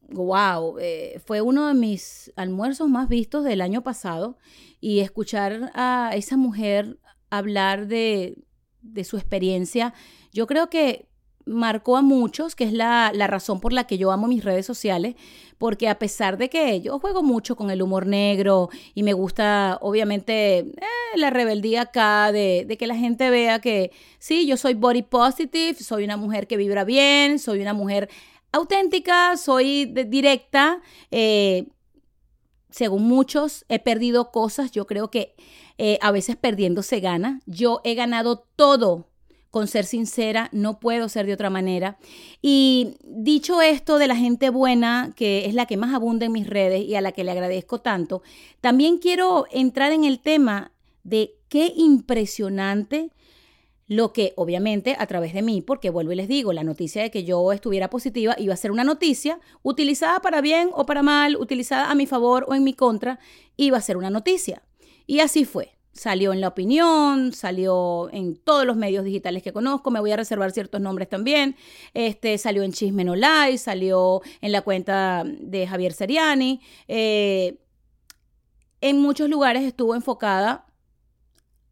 wow, 0.08 0.78
eh, 0.78 1.20
fue 1.24 1.40
uno 1.40 1.68
de 1.68 1.74
mis 1.74 2.32
almuerzos 2.36 2.88
más 2.88 3.08
vistos 3.08 3.44
del 3.44 3.60
año 3.60 3.82
pasado 3.82 4.38
y 4.80 5.00
escuchar 5.00 5.70
a 5.74 6.12
esa 6.14 6.36
mujer 6.36 6.98
hablar 7.30 7.86
de, 7.88 8.36
de 8.82 9.04
su 9.04 9.16
experiencia, 9.16 9.94
yo 10.32 10.46
creo 10.46 10.70
que 10.70 11.08
marcó 11.46 11.96
a 11.96 12.02
muchos, 12.02 12.54
que 12.54 12.64
es 12.64 12.72
la, 12.72 13.12
razón 13.12 13.60
por 13.60 13.72
la 13.72 13.86
que 13.86 13.98
yo 13.98 14.10
amo 14.10 14.26
mis 14.26 14.44
redes 14.44 14.66
sociales, 14.66 15.14
porque 15.58 15.88
a 15.88 15.98
pesar 15.98 16.36
de 16.36 16.50
que 16.50 16.80
yo 16.80 16.98
juego 16.98 17.22
mucho 17.22 17.56
con 17.56 17.70
el 17.70 17.82
humor 17.82 18.06
negro 18.06 18.68
y 18.94 19.02
me 19.02 19.12
gusta, 19.12 19.78
obviamente, 19.80 20.58
eh, 20.58 20.66
la 21.14 21.30
rebeldía 21.30 21.82
acá 21.82 22.32
de, 22.32 22.76
que 22.78 22.86
la 22.86 22.96
gente 22.96 23.30
vea 23.30 23.60
que 23.60 23.92
sí, 24.18 24.46
yo 24.46 24.56
soy 24.56 24.74
body 24.74 25.02
positive, 25.02 25.74
soy 25.74 26.04
una 26.04 26.16
mujer 26.16 26.46
que 26.46 26.56
vibra 26.56 26.84
bien, 26.84 27.38
soy 27.38 27.60
una 27.60 27.72
mujer 27.72 28.10
auténtica, 28.52 29.36
soy 29.36 29.86
directa. 29.86 30.82
Eh, 31.10 31.68
según 32.70 33.04
muchos, 33.04 33.64
he 33.68 33.78
perdido 33.78 34.30
cosas. 34.32 34.70
Yo 34.72 34.86
creo 34.86 35.10
que 35.10 35.34
eh, 35.78 35.98
a 36.02 36.10
veces 36.10 36.36
perdiendo 36.36 36.82
se 36.82 37.00
gana. 37.00 37.40
Yo 37.46 37.80
he 37.84 37.94
ganado 37.94 38.46
todo 38.56 39.06
con 39.56 39.68
ser 39.68 39.86
sincera, 39.86 40.50
no 40.52 40.80
puedo 40.80 41.08
ser 41.08 41.24
de 41.24 41.32
otra 41.32 41.48
manera. 41.48 41.96
Y 42.42 42.98
dicho 43.02 43.62
esto 43.62 43.96
de 43.96 44.06
la 44.06 44.14
gente 44.14 44.50
buena, 44.50 45.14
que 45.16 45.46
es 45.46 45.54
la 45.54 45.64
que 45.64 45.78
más 45.78 45.94
abunda 45.94 46.26
en 46.26 46.32
mis 46.32 46.46
redes 46.46 46.84
y 46.84 46.94
a 46.94 47.00
la 47.00 47.12
que 47.12 47.24
le 47.24 47.30
agradezco 47.30 47.80
tanto, 47.80 48.20
también 48.60 48.98
quiero 48.98 49.46
entrar 49.50 49.92
en 49.92 50.04
el 50.04 50.20
tema 50.20 50.72
de 51.04 51.38
qué 51.48 51.72
impresionante 51.74 53.12
lo 53.86 54.12
que 54.12 54.34
obviamente 54.36 54.94
a 54.98 55.06
través 55.06 55.32
de 55.32 55.40
mí, 55.40 55.62
porque 55.62 55.88
vuelvo 55.88 56.12
y 56.12 56.16
les 56.16 56.28
digo, 56.28 56.52
la 56.52 56.62
noticia 56.62 57.00
de 57.00 57.10
que 57.10 57.24
yo 57.24 57.50
estuviera 57.50 57.88
positiva 57.88 58.36
iba 58.36 58.52
a 58.52 58.58
ser 58.58 58.72
una 58.72 58.84
noticia 58.84 59.40
utilizada 59.62 60.20
para 60.20 60.42
bien 60.42 60.68
o 60.74 60.84
para 60.84 61.02
mal, 61.02 61.34
utilizada 61.34 61.90
a 61.90 61.94
mi 61.94 62.04
favor 62.04 62.44
o 62.46 62.54
en 62.54 62.62
mi 62.62 62.74
contra, 62.74 63.20
iba 63.56 63.78
a 63.78 63.80
ser 63.80 63.96
una 63.96 64.10
noticia. 64.10 64.62
Y 65.06 65.20
así 65.20 65.46
fue. 65.46 65.75
Salió 65.96 66.32
en 66.32 66.40
La 66.40 66.48
Opinión, 66.48 67.32
salió 67.32 68.10
en 68.12 68.36
todos 68.36 68.66
los 68.66 68.76
medios 68.76 69.04
digitales 69.04 69.42
que 69.42 69.52
conozco, 69.52 69.90
me 69.90 70.00
voy 70.00 70.12
a 70.12 70.16
reservar 70.16 70.50
ciertos 70.50 70.80
nombres 70.80 71.08
también. 71.08 71.56
Este, 71.94 72.36
salió 72.38 72.62
en 72.62 72.72
Chisme 72.72 73.04
No 73.04 73.14
salió 73.56 74.20
en 74.40 74.52
la 74.52 74.62
cuenta 74.62 75.24
de 75.24 75.66
Javier 75.66 75.92
Seriani. 75.92 76.60
Eh, 76.88 77.58
en 78.80 79.00
muchos 79.00 79.30
lugares 79.30 79.62
estuvo 79.62 79.94
enfocada 79.94 80.66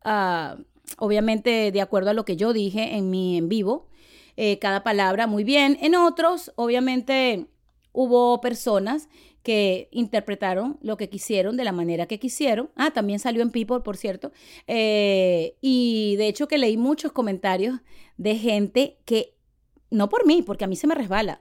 a 0.02 0.56
obviamente 0.98 1.70
de 1.72 1.80
acuerdo 1.80 2.10
a 2.10 2.14
lo 2.14 2.24
que 2.24 2.36
yo 2.36 2.52
dije 2.52 2.96
en 2.96 3.10
mi 3.10 3.38
en 3.38 3.48
vivo, 3.48 3.88
eh, 4.36 4.58
cada 4.58 4.82
palabra 4.82 5.26
muy 5.26 5.44
bien. 5.44 5.78
En 5.80 5.94
otros, 5.94 6.52
obviamente, 6.56 7.46
hubo 7.92 8.40
personas 8.40 9.08
que 9.44 9.88
interpretaron 9.92 10.78
lo 10.82 10.96
que 10.96 11.08
quisieron 11.08 11.56
de 11.56 11.62
la 11.62 11.70
manera 11.70 12.06
que 12.06 12.18
quisieron. 12.18 12.70
Ah, 12.74 12.90
también 12.90 13.20
salió 13.20 13.42
en 13.42 13.50
People, 13.50 13.80
por 13.80 13.96
cierto. 13.96 14.32
Eh, 14.66 15.56
y 15.60 16.16
de 16.16 16.26
hecho 16.26 16.48
que 16.48 16.58
leí 16.58 16.76
muchos 16.76 17.12
comentarios 17.12 17.78
de 18.16 18.36
gente 18.36 18.98
que, 19.04 19.36
no 19.90 20.08
por 20.08 20.26
mí, 20.26 20.42
porque 20.42 20.64
a 20.64 20.66
mí 20.66 20.74
se 20.74 20.88
me 20.88 20.94
resbala, 20.94 21.40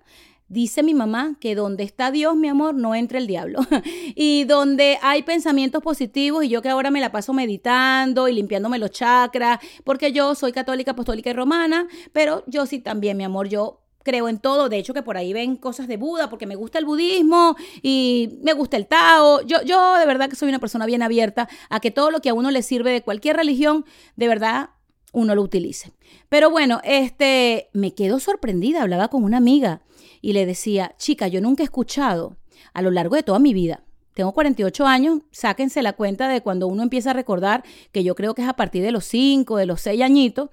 Dice 0.49 0.83
mi 0.83 0.93
mamá 0.93 1.37
que 1.39 1.55
donde 1.55 1.83
está 1.83 2.11
Dios, 2.11 2.35
mi 2.35 2.47
amor, 2.47 2.75
no 2.75 2.93
entra 2.93 3.17
el 3.17 3.25
diablo. 3.25 3.61
y 4.15 4.43
donde 4.43 4.99
hay 5.01 5.23
pensamientos 5.23 5.81
positivos 5.81 6.43
y 6.43 6.49
yo 6.49 6.61
que 6.61 6.69
ahora 6.69 6.91
me 6.91 7.01
la 7.01 7.11
paso 7.11 7.33
meditando 7.33 8.27
y 8.27 8.33
limpiándome 8.33 8.77
los 8.77 8.91
chakras, 8.91 9.59
porque 9.83 10.11
yo 10.11 10.35
soy 10.35 10.51
católica, 10.51 10.91
apostólica 10.91 11.31
y 11.31 11.33
romana, 11.33 11.87
pero 12.11 12.43
yo 12.45 12.65
sí 12.65 12.79
también, 12.79 13.17
mi 13.17 13.23
amor, 13.23 13.47
yo 13.47 13.82
creo 14.03 14.29
en 14.29 14.39
todo. 14.39 14.69
De 14.69 14.77
hecho, 14.77 14.93
que 14.93 15.01
por 15.01 15.17
ahí 15.17 15.33
ven 15.33 15.55
cosas 15.55 15.87
de 15.87 15.97
Buda, 15.97 16.29
porque 16.29 16.45
me 16.45 16.55
gusta 16.55 16.79
el 16.79 16.85
budismo 16.85 17.55
y 17.81 18.39
me 18.41 18.53
gusta 18.53 18.77
el 18.77 18.87
Tao. 18.87 19.41
Yo, 19.41 19.61
yo 19.63 19.97
de 19.97 20.05
verdad 20.05 20.29
que 20.29 20.35
soy 20.35 20.49
una 20.49 20.59
persona 20.59 20.85
bien 20.85 21.01
abierta 21.01 21.49
a 21.69 21.79
que 21.79 21.91
todo 21.91 22.11
lo 22.11 22.21
que 22.21 22.29
a 22.29 22.33
uno 22.33 22.51
le 22.51 22.61
sirve 22.61 22.91
de 22.91 23.01
cualquier 23.01 23.37
religión, 23.37 23.85
de 24.15 24.27
verdad 24.27 24.69
uno 25.13 25.35
lo 25.35 25.41
utilice. 25.41 25.93
Pero 26.29 26.49
bueno, 26.49 26.81
este, 26.83 27.69
me 27.73 27.93
quedo 27.93 28.19
sorprendida. 28.19 28.81
Hablaba 28.81 29.07
con 29.07 29.23
una 29.23 29.37
amiga 29.37 29.81
y 30.21 30.33
le 30.33 30.45
decía, 30.45 30.95
chica, 30.97 31.27
yo 31.27 31.39
nunca 31.41 31.63
he 31.63 31.65
escuchado 31.65 32.37
a 32.73 32.81
lo 32.81 32.91
largo 32.91 33.15
de 33.15 33.23
toda 33.23 33.39
mi 33.39 33.53
vida. 33.53 33.83
Tengo 34.13 34.31
48 34.31 34.85
años, 34.85 35.21
sáquense 35.31 35.81
la 35.81 35.93
cuenta 35.93 36.27
de 36.27 36.41
cuando 36.41 36.67
uno 36.67 36.83
empieza 36.83 37.11
a 37.11 37.13
recordar, 37.13 37.63
que 37.91 38.03
yo 38.03 38.15
creo 38.15 38.35
que 38.35 38.43
es 38.43 38.47
a 38.47 38.53
partir 38.53 38.83
de 38.83 38.91
los 38.91 39.05
5, 39.05 39.57
de 39.57 39.65
los 39.65 39.81
6 39.81 40.01
añitos. 40.01 40.49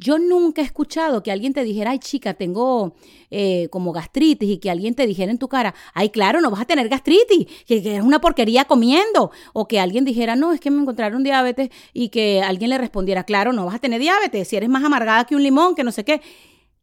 Yo 0.00 0.16
nunca 0.18 0.62
he 0.62 0.64
escuchado 0.64 1.24
que 1.24 1.32
alguien 1.32 1.52
te 1.52 1.64
dijera, 1.64 1.90
ay 1.90 1.98
chica, 1.98 2.34
tengo 2.34 2.94
eh, 3.32 3.68
como 3.70 3.90
gastritis 3.90 4.48
y 4.48 4.58
que 4.58 4.70
alguien 4.70 4.94
te 4.94 5.04
dijera 5.08 5.32
en 5.32 5.38
tu 5.38 5.48
cara, 5.48 5.74
ay 5.92 6.10
claro, 6.10 6.40
no 6.40 6.52
vas 6.52 6.60
a 6.60 6.64
tener 6.66 6.88
gastritis, 6.88 7.46
que, 7.66 7.82
que 7.82 7.96
es 7.96 8.02
una 8.02 8.20
porquería 8.20 8.64
comiendo. 8.64 9.32
O 9.52 9.66
que 9.66 9.80
alguien 9.80 10.04
dijera, 10.04 10.36
no, 10.36 10.52
es 10.52 10.60
que 10.60 10.70
me 10.70 10.80
encontraron 10.80 11.24
diabetes 11.24 11.70
y 11.92 12.10
que 12.10 12.40
alguien 12.42 12.70
le 12.70 12.78
respondiera, 12.78 13.24
claro, 13.24 13.52
no 13.52 13.66
vas 13.66 13.74
a 13.74 13.78
tener 13.80 14.00
diabetes, 14.00 14.46
si 14.46 14.56
eres 14.56 14.68
más 14.68 14.84
amargada 14.84 15.24
que 15.24 15.34
un 15.34 15.42
limón, 15.42 15.74
que 15.74 15.82
no 15.82 15.90
sé 15.90 16.04
qué. 16.04 16.22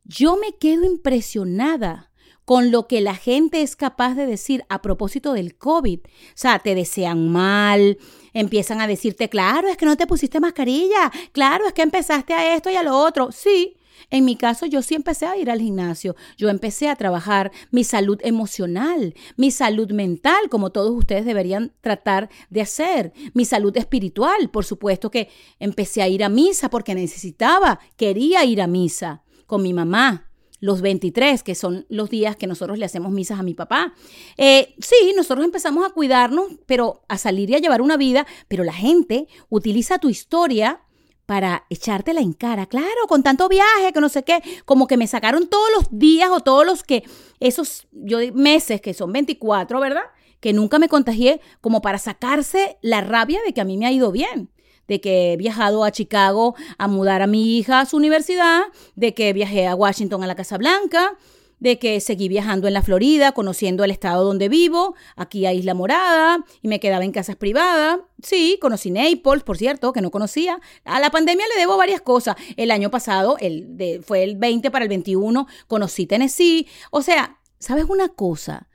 Yo 0.04 0.36
me 0.36 0.52
quedo 0.60 0.84
impresionada 0.84 2.12
con 2.46 2.72
lo 2.72 2.88
que 2.88 3.02
la 3.02 3.16
gente 3.16 3.62
es 3.62 3.76
capaz 3.76 4.14
de 4.16 4.28
decir 4.28 4.64
a 4.70 4.82
propósito 4.82 5.34
del 5.34 5.56
COVID. 5.56 6.00
O 6.00 6.10
sea, 6.36 6.60
te 6.60 6.76
desean 6.76 7.30
mal, 7.30 7.98
empiezan 8.34 8.80
a 8.82 8.88
decirte, 8.88 9.30
claro, 9.30 9.68
es 9.68 9.78
que 9.78 9.86
no 9.86 9.98
te 9.98 10.08
pusiste 10.08 10.40
mascarilla, 10.40 11.12
claro, 11.32 11.68
es 11.68 11.74
que 11.74 11.82
empezaste 11.82 12.34
a 12.34 12.56
esto 12.56 12.70
y 12.70 12.76
a 12.76 12.84
lo 12.84 12.98
otro. 12.98 13.32
Sí, 13.32 13.78
en 14.10 14.26
mi 14.26 14.36
caso, 14.36 14.66
yo 14.66 14.82
sí 14.82 14.96
empecé 14.96 15.26
a 15.26 15.38
ir 15.38 15.50
al 15.50 15.62
gimnasio, 15.62 16.16
yo 16.38 16.50
empecé 16.50 16.90
a 16.90 16.96
trabajar 16.96 17.52
mi 17.72 17.84
salud 17.84 18.20
emocional, 18.24 19.16
mi 19.36 19.52
salud 19.52 19.92
mental, 19.92 20.50
como 20.50 20.72
todos 20.72 20.92
ustedes 20.92 21.26
deberían 21.26 21.74
tratar 21.82 22.30
de 22.50 22.62
hacer, 22.62 23.14
mi 23.34 23.46
salud 23.46 23.76
espiritual, 23.78 24.50
por 24.52 24.66
supuesto 24.66 25.10
que 25.10 25.30
empecé 25.60 26.02
a 26.02 26.08
ir 26.08 26.24
a 26.24 26.30
misa 26.30 26.70
porque 26.70 26.94
necesitaba, 26.96 27.80
quería 27.96 28.46
ir 28.46 28.62
a 28.62 28.68
misa 28.68 29.24
con 29.48 29.64
mi 29.64 29.74
mamá, 29.74 30.25
los 30.60 30.82
23, 30.82 31.44
que 31.44 31.56
son 31.56 31.86
los 31.90 32.10
días 32.10 32.36
que 32.36 32.48
nosotros 32.48 32.78
le 32.78 32.86
hacemos 32.86 33.12
misas 33.12 33.40
a 33.40 33.44
mi 33.44 33.54
papá. 33.54 33.94
Eh, 34.38 34.76
sí, 34.80 35.14
nosotros 35.16 35.46
empezamos 35.46 35.86
a 35.86 35.90
cuidarnos, 35.90 36.52
pero 36.66 37.04
a 37.08 37.18
salir 37.18 37.50
y 37.50 37.56
a 37.56 37.60
llevar 37.60 37.82
una 37.82 37.98
vida, 37.98 38.26
pero 38.48 38.64
la 38.64 38.74
gente 38.74 39.28
utiliza 39.50 40.00
tu 40.00 40.10
historia 40.10 40.82
para 41.26 41.66
echártela 41.70 42.22
en 42.22 42.34
cara. 42.34 42.68
Claro, 42.68 43.08
con 43.08 43.24
tanto 43.24 43.50
viaje, 43.50 43.92
que 43.94 44.02
no 44.02 44.10
sé 44.10 44.24
qué, 44.24 44.42
como 44.66 44.88
que 44.88 44.98
me 44.98 45.08
sacaron 45.08 45.48
todos 45.48 45.70
los 45.76 45.88
días 45.92 46.30
o 46.32 46.40
todos 46.40 46.66
los 46.66 46.84
que, 46.84 47.04
esos 47.40 47.88
yo, 47.92 48.20
meses 48.34 48.82
que 48.82 48.94
son 48.94 49.12
24, 49.12 49.80
¿verdad? 49.80 50.04
Que 50.40 50.54
nunca 50.54 50.80
me 50.80 50.90
contagié, 50.90 51.42
como 51.62 51.82
para 51.82 51.98
sacarse 51.98 52.78
la 52.82 53.02
rabia 53.02 53.40
de 53.46 53.54
que 53.54 53.62
a 53.62 53.66
mí 53.66 53.78
me 53.78 53.88
ha 53.88 53.92
ido 53.92 54.12
bien 54.12 54.50
de 54.88 55.02
que 55.02 55.34
he 55.34 55.38
viajado 55.38 55.84
a 55.84 55.92
Chicago 55.92 56.56
a 56.78 56.88
mudar 56.88 57.22
a 57.22 57.28
mi 57.28 57.58
hija 57.58 57.82
a 57.82 57.86
su 57.86 57.98
universidad, 57.98 58.64
de 58.96 59.14
que 59.14 59.34
viajé 59.34 59.68
a 59.68 59.76
Washington 59.76 60.24
a 60.24 60.28
la 60.28 60.36
Casa 60.36 60.58
Blanca, 60.58 61.18
de 61.60 61.80
que 61.80 62.00
seguí 62.00 62.28
viajando 62.28 62.68
en 62.68 62.74
la 62.74 62.82
Florida, 62.82 63.32
conociendo 63.32 63.84
el 63.84 63.92
estado 63.92 64.24
donde 64.24 64.50
vivo, 64.50 64.96
aquí 65.16 65.46
a 65.46 65.54
Isla 65.54 65.74
Morada, 65.74 66.44
y 66.62 66.68
me 66.68 66.80
quedaba 66.80 67.06
en 67.06 67.12
casas 67.12 67.38
privadas. 67.38 68.00
Sí, 68.22 68.58
conocí 68.62 68.92
Naples, 68.92 69.44
por 69.44 69.58
cierto, 69.58 69.94
que 69.94 70.02
no 70.02 70.12
conocía. 70.12 70.60
A 70.84 71.00
la 71.00 71.10
pandemia 71.10 71.46
le 71.54 71.60
debo 71.60 71.78
varias 71.78 72.02
cosas. 72.02 72.36
El 72.58 72.72
año 72.72 72.92
pasado, 72.92 73.38
el 73.40 73.78
de, 73.78 74.02
fue 74.06 74.24
el 74.24 74.36
20 74.36 74.70
para 74.70 74.84
el 74.84 74.90
21, 74.90 75.48
conocí 75.68 76.06
Tennessee. 76.06 76.68
O 76.92 77.02
sea, 77.02 77.40
¿sabes 77.60 77.86
una 77.86 78.10
cosa? 78.10 78.68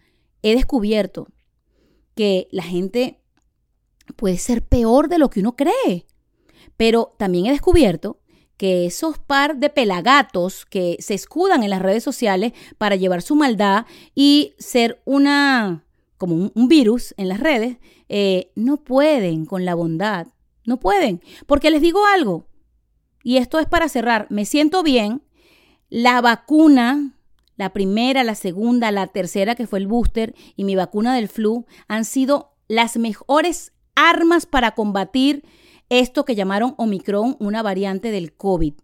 He 0.43 0.55
descubierto 0.55 1.29
que 2.15 2.49
la 2.51 2.63
gente 2.63 3.20
puede 4.17 4.39
ser 4.39 4.63
peor 4.63 5.09
de 5.09 5.19
lo 5.19 5.31
que 5.31 5.41
uno 5.41 5.57
cree. 5.57 6.07
Pero 6.77 7.15
también 7.19 7.47
he 7.47 7.51
descubierto 7.51 8.21
que 8.57 8.87
esos 8.87 9.19
par 9.19 9.57
de 9.57 9.71
pelagatos 9.71 10.67
que 10.67 10.97
se 11.01 11.15
escudan 11.15 11.63
en 11.63 11.71
las 11.71 11.81
redes 11.81 12.05
sociales 12.05 12.53
para 12.77 12.97
llevar 12.97 13.23
su 13.23 13.35
maldad 13.35 13.87
y 14.15 14.55
ser 14.59 15.01
una 15.07 15.85
como 16.19 16.51
un, 16.55 16.69
virus 16.69 17.15
en 17.17 17.29
las 17.29 17.41
redes, 17.41 17.79
eh, 18.11 18.53
no 18.55 18.77
pueden 18.77 19.47
con 19.47 19.65
la 19.65 19.75
bondad. 19.75 20.27
No 20.67 20.79
pueden. 20.79 21.23
Porque 21.47 21.71
les 21.71 21.81
digo 21.81 22.05
algo, 22.05 22.47
y 23.23 23.39
esto 23.39 23.59
es 23.59 23.67
para 23.67 23.89
cerrar, 23.89 24.27
me 24.29 24.45
siento 24.45 24.83
bien, 24.83 25.23
la 25.89 26.21
vacuna, 26.21 27.19
la 27.57 27.73
primera, 27.73 28.23
la 28.23 28.35
segunda, 28.35 28.91
la 28.91 29.07
tercera 29.07 29.55
que 29.55 29.67
fue 29.67 29.79
el 29.79 29.87
booster 29.87 30.35
y 30.57 30.65
mi 30.65 30.77
vacuna 30.77 31.15
del 31.15 31.29
flu 31.29 31.65
han 31.89 32.05
sido 32.05 32.53
las 32.69 32.99
mejores 32.99 33.73
armas 33.95 34.47
para 34.47 34.73
combatir 34.73 35.45
esto 35.91 36.25
que 36.25 36.37
llamaron 36.37 36.75
Omicron, 36.79 37.37
una 37.41 37.63
variante 37.63 38.13
del 38.13 38.33
COVID. 38.33 38.75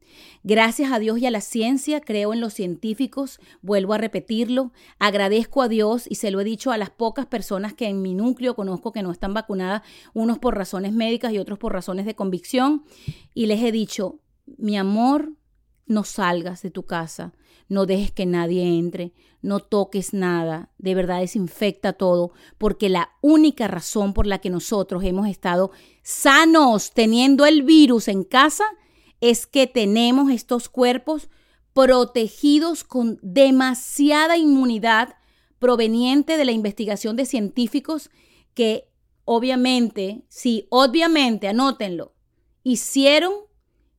Gracias 0.42 0.90
a 0.90 0.98
Dios 0.98 1.18
y 1.18 1.26
a 1.26 1.30
la 1.30 1.40
ciencia, 1.40 2.00
creo 2.00 2.32
en 2.32 2.40
los 2.40 2.52
científicos, 2.52 3.38
vuelvo 3.62 3.94
a 3.94 3.98
repetirlo, 3.98 4.72
agradezco 4.98 5.62
a 5.62 5.68
Dios 5.68 6.06
y 6.10 6.16
se 6.16 6.32
lo 6.32 6.40
he 6.40 6.44
dicho 6.44 6.72
a 6.72 6.78
las 6.78 6.90
pocas 6.90 7.26
personas 7.26 7.74
que 7.74 7.86
en 7.86 8.02
mi 8.02 8.12
núcleo 8.12 8.56
conozco 8.56 8.90
que 8.90 9.02
no 9.02 9.12
están 9.12 9.34
vacunadas, 9.34 9.82
unos 10.14 10.38
por 10.38 10.56
razones 10.56 10.92
médicas 10.92 11.32
y 11.32 11.38
otros 11.38 11.60
por 11.60 11.72
razones 11.72 12.06
de 12.06 12.16
convicción, 12.16 12.82
y 13.34 13.46
les 13.46 13.62
he 13.62 13.70
dicho, 13.70 14.18
mi 14.58 14.76
amor, 14.76 15.32
no 15.86 16.04
salgas 16.04 16.62
de 16.62 16.70
tu 16.70 16.84
casa, 16.84 17.32
no 17.68 17.86
dejes 17.86 18.12
que 18.12 18.26
nadie 18.26 18.78
entre, 18.78 19.12
no 19.42 19.60
toques 19.60 20.12
nada, 20.12 20.70
de 20.78 20.94
verdad 20.94 21.20
desinfecta 21.20 21.92
todo, 21.92 22.32
porque 22.58 22.88
la 22.88 23.10
única 23.22 23.68
razón 23.68 24.12
por 24.12 24.26
la 24.26 24.38
que 24.38 24.50
nosotros 24.50 25.04
hemos 25.04 25.28
estado 25.28 25.70
sanos 26.02 26.92
teniendo 26.92 27.46
el 27.46 27.62
virus 27.62 28.08
en 28.08 28.24
casa 28.24 28.64
es 29.20 29.46
que 29.46 29.66
tenemos 29.66 30.30
estos 30.30 30.68
cuerpos 30.68 31.28
protegidos 31.72 32.84
con 32.84 33.18
demasiada 33.22 34.36
inmunidad 34.36 35.16
proveniente 35.58 36.36
de 36.36 36.44
la 36.44 36.52
investigación 36.52 37.16
de 37.16 37.26
científicos 37.26 38.10
que 38.54 38.88
obviamente, 39.24 40.24
sí, 40.28 40.66
obviamente, 40.70 41.48
anótenlo, 41.48 42.14
hicieron 42.62 43.32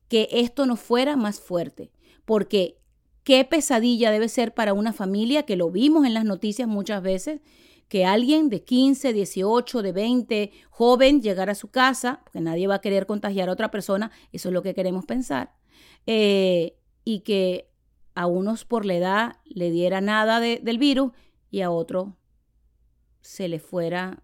que 0.07 0.27
esto 0.31 0.65
no 0.65 0.75
fuera 0.75 1.15
más 1.15 1.39
fuerte, 1.39 1.91
porque 2.25 2.77
qué 3.23 3.43
pesadilla 3.45 4.11
debe 4.11 4.29
ser 4.29 4.53
para 4.53 4.73
una 4.73 4.93
familia, 4.93 5.43
que 5.43 5.55
lo 5.57 5.69
vimos 5.69 6.05
en 6.05 6.13
las 6.13 6.25
noticias 6.25 6.67
muchas 6.67 7.01
veces, 7.01 7.41
que 7.89 8.05
alguien 8.05 8.49
de 8.49 8.63
15, 8.63 9.13
18, 9.13 9.81
de 9.81 9.91
20, 9.93 10.51
joven, 10.69 11.21
llegara 11.21 11.53
a 11.53 11.55
su 11.55 11.69
casa, 11.69 12.21
porque 12.23 12.41
nadie 12.41 12.67
va 12.67 12.75
a 12.75 12.81
querer 12.81 13.05
contagiar 13.05 13.49
a 13.49 13.53
otra 13.53 13.71
persona, 13.71 14.11
eso 14.31 14.49
es 14.49 14.53
lo 14.53 14.61
que 14.61 14.73
queremos 14.73 15.05
pensar, 15.05 15.53
eh, 16.05 16.77
y 17.05 17.21
que 17.21 17.69
a 18.13 18.25
unos 18.27 18.65
por 18.65 18.85
la 18.85 18.95
edad 18.95 19.35
le 19.45 19.71
diera 19.71 20.01
nada 20.01 20.39
de- 20.39 20.59
del 20.61 20.77
virus 20.79 21.11
y 21.51 21.61
a 21.61 21.69
otro 21.71 22.17
se 23.21 23.47
le 23.47 23.59
fuera 23.59 24.23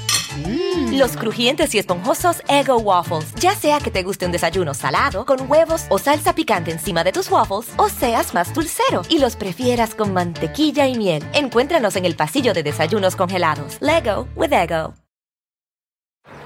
Los 0.91 1.17
crujientes 1.17 1.73
y 1.75 1.79
esponjosos 1.79 2.41
Ego 2.47 2.77
Waffles. 2.77 3.33
Ya 3.35 3.55
sea 3.55 3.79
que 3.79 3.91
te 3.91 4.03
guste 4.03 4.25
un 4.25 4.31
desayuno 4.31 4.73
salado, 4.73 5.25
con 5.25 5.49
huevos 5.49 5.85
o 5.89 5.97
salsa 5.97 6.33
picante 6.33 6.71
encima 6.71 7.03
de 7.03 7.11
tus 7.11 7.29
waffles, 7.29 7.71
o 7.77 7.89
seas 7.89 8.33
más 8.33 8.53
dulcero 8.53 9.01
y 9.09 9.19
los 9.19 9.35
prefieras 9.35 9.95
con 9.95 10.13
mantequilla 10.13 10.87
y 10.87 10.97
miel. 10.97 11.23
Encuéntranos 11.33 11.95
en 11.95 12.05
el 12.05 12.15
pasillo 12.15 12.53
de 12.53 12.63
desayunos 12.63 13.15
congelados. 13.15 13.77
Lego 13.81 14.27
with 14.35 14.53
Ego. 14.53 14.93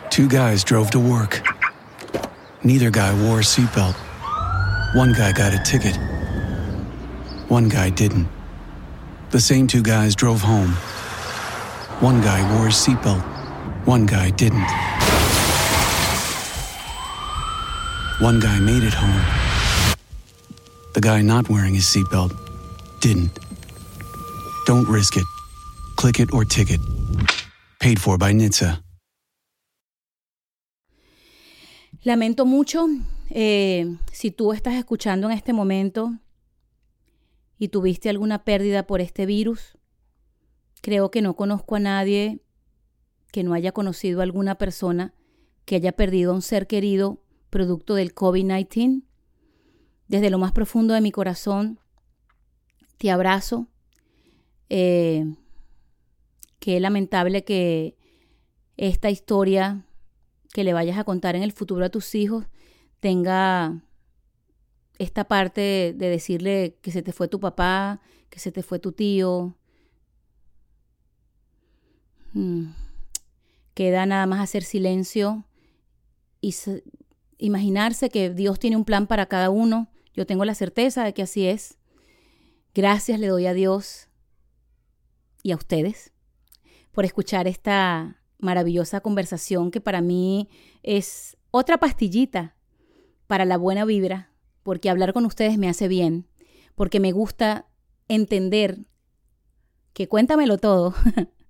Two 0.09 0.27
guys 0.27 0.63
drove 0.63 0.91
to 0.91 0.99
work. 0.99 1.43
Neither 2.63 2.89
guy 2.89 3.11
wore 3.23 3.39
a 3.39 3.43
seatbelt. 3.43 3.95
One 4.95 5.13
guy 5.13 5.33
got 5.33 5.53
a 5.53 5.61
ticket. 5.63 5.97
One 7.49 7.67
guy 7.67 7.91
didn't. 7.91 8.27
The 9.31 9.39
same 9.39 9.67
two 9.67 9.83
guys 9.83 10.15
drove 10.15 10.41
home. 10.41 10.73
One 11.99 12.21
guy 12.21 12.41
wore 12.55 12.67
a 12.67 12.71
seatbelt. 12.71 13.34
One 13.85 14.07
guy 14.07 14.31
didn't. 14.31 14.65
One 18.19 18.39
guy 18.39 18.59
made 18.59 18.83
it 18.83 18.95
home. 18.95 19.21
The 20.95 21.01
guy 21.01 21.21
not 21.21 21.47
wearing 21.49 21.75
his 21.75 21.85
seatbelt 21.85 22.31
didn't. 22.99 23.37
Don't 24.65 24.89
risk 24.89 25.17
it. 25.17 25.25
Click 25.97 26.19
it 26.19 26.33
or 26.33 26.45
ticket. 26.45 26.79
Paid 27.79 27.99
for 27.99 28.17
by 28.17 28.33
NHTSA. 28.33 28.81
Lamento 32.03 32.45
mucho 32.45 32.87
eh, 33.29 33.97
si 34.11 34.31
tú 34.31 34.51
estás 34.53 34.73
escuchando 34.73 35.29
en 35.29 35.37
este 35.37 35.53
momento 35.53 36.11
y 37.59 37.67
tuviste 37.67 38.09
alguna 38.09 38.43
pérdida 38.43 38.87
por 38.87 38.99
este 38.99 39.27
virus. 39.27 39.77
Creo 40.81 41.11
que 41.11 41.21
no 41.21 41.35
conozco 41.35 41.75
a 41.75 41.79
nadie 41.79 42.41
que 43.35 43.43
no 43.43 43.53
haya 43.53 43.73
conocido 43.73 44.21
a 44.21 44.23
alguna 44.23 44.55
persona 44.55 45.13
que 45.65 45.75
haya 45.75 45.91
perdido 45.91 46.31
a 46.31 46.35
un 46.35 46.41
ser 46.41 46.67
querido 46.67 47.21
producto 47.49 47.95
del 47.95 48.15
COVID-19. 48.15 49.03
Desde 50.07 50.29
lo 50.29 50.37
más 50.37 50.53
profundo 50.53 50.93
de 50.93 51.01
mi 51.01 51.11
corazón, 51.11 51.77
te 52.97 53.11
abrazo. 53.11 53.67
Eh, 54.69 55.35
qué 56.59 56.79
lamentable 56.79 57.43
que 57.43 57.97
esta 58.77 59.09
historia 59.09 59.85
que 60.53 60.63
le 60.63 60.71
vayas 60.71 60.97
a 60.97 61.03
contar 61.03 61.35
en 61.35 61.43
el 61.43 61.51
futuro 61.51 61.83
a 61.83 61.89
tus 61.89 62.15
hijos 62.15 62.45
tenga 63.01 63.83
esta 64.97 65.25
parte 65.25 65.59
de, 65.59 65.93
de 65.93 66.09
decirle 66.09 66.77
que 66.81 66.91
se 66.91 67.01
te 67.01 67.11
fue 67.11 67.27
tu 67.27 67.41
papá, 67.41 67.99
que 68.29 68.39
se 68.39 68.53
te 68.53 68.63
fue 68.63 68.79
tu 68.79 68.93
tío. 68.93 69.57
Mm. 72.31 72.84
Queda 73.75 74.07
nada 74.07 74.25
más 74.25 74.39
hacer 74.39 74.63
silencio 74.63 75.45
y 76.41 76.55
imaginarse 77.37 78.09
que 78.09 78.31
Dios 78.31 78.57
tiene 78.57 78.77
un 78.77 78.85
plan 78.85 79.05
para 79.05 79.27
cada 79.27 79.51
uno. 79.51 79.91
Yo 80.15 80.25
tengo 80.25 80.45
la 80.45 80.55
certeza 80.55 81.03
de 81.03 81.13
que 81.13 81.21
así 81.21 81.45
es. 81.45 81.77
Gracias 82.73 83.19
le 83.19 83.27
doy 83.27 83.45
a 83.45 83.53
Dios 83.53 84.09
y 85.43 85.51
a 85.51 85.55
ustedes 85.55 86.11
por 86.91 87.05
escuchar 87.05 87.47
esta 87.47 88.21
maravillosa 88.39 89.01
conversación 89.01 89.69
que 89.69 89.81
para 89.81 89.99
mí 89.99 90.49
es 90.81 91.37
otra 91.51 91.77
pastillita 91.77 92.55
para 93.27 93.43
la 93.43 93.57
buena 93.57 93.83
vibra, 93.83 94.31
porque 94.63 94.89
hablar 94.89 95.11
con 95.11 95.25
ustedes 95.25 95.57
me 95.57 95.67
hace 95.67 95.89
bien, 95.89 96.27
porque 96.73 97.01
me 97.01 97.11
gusta 97.11 97.67
entender 98.07 98.85
que 99.93 100.07
cuéntamelo 100.07 100.57
todo. 100.57 100.93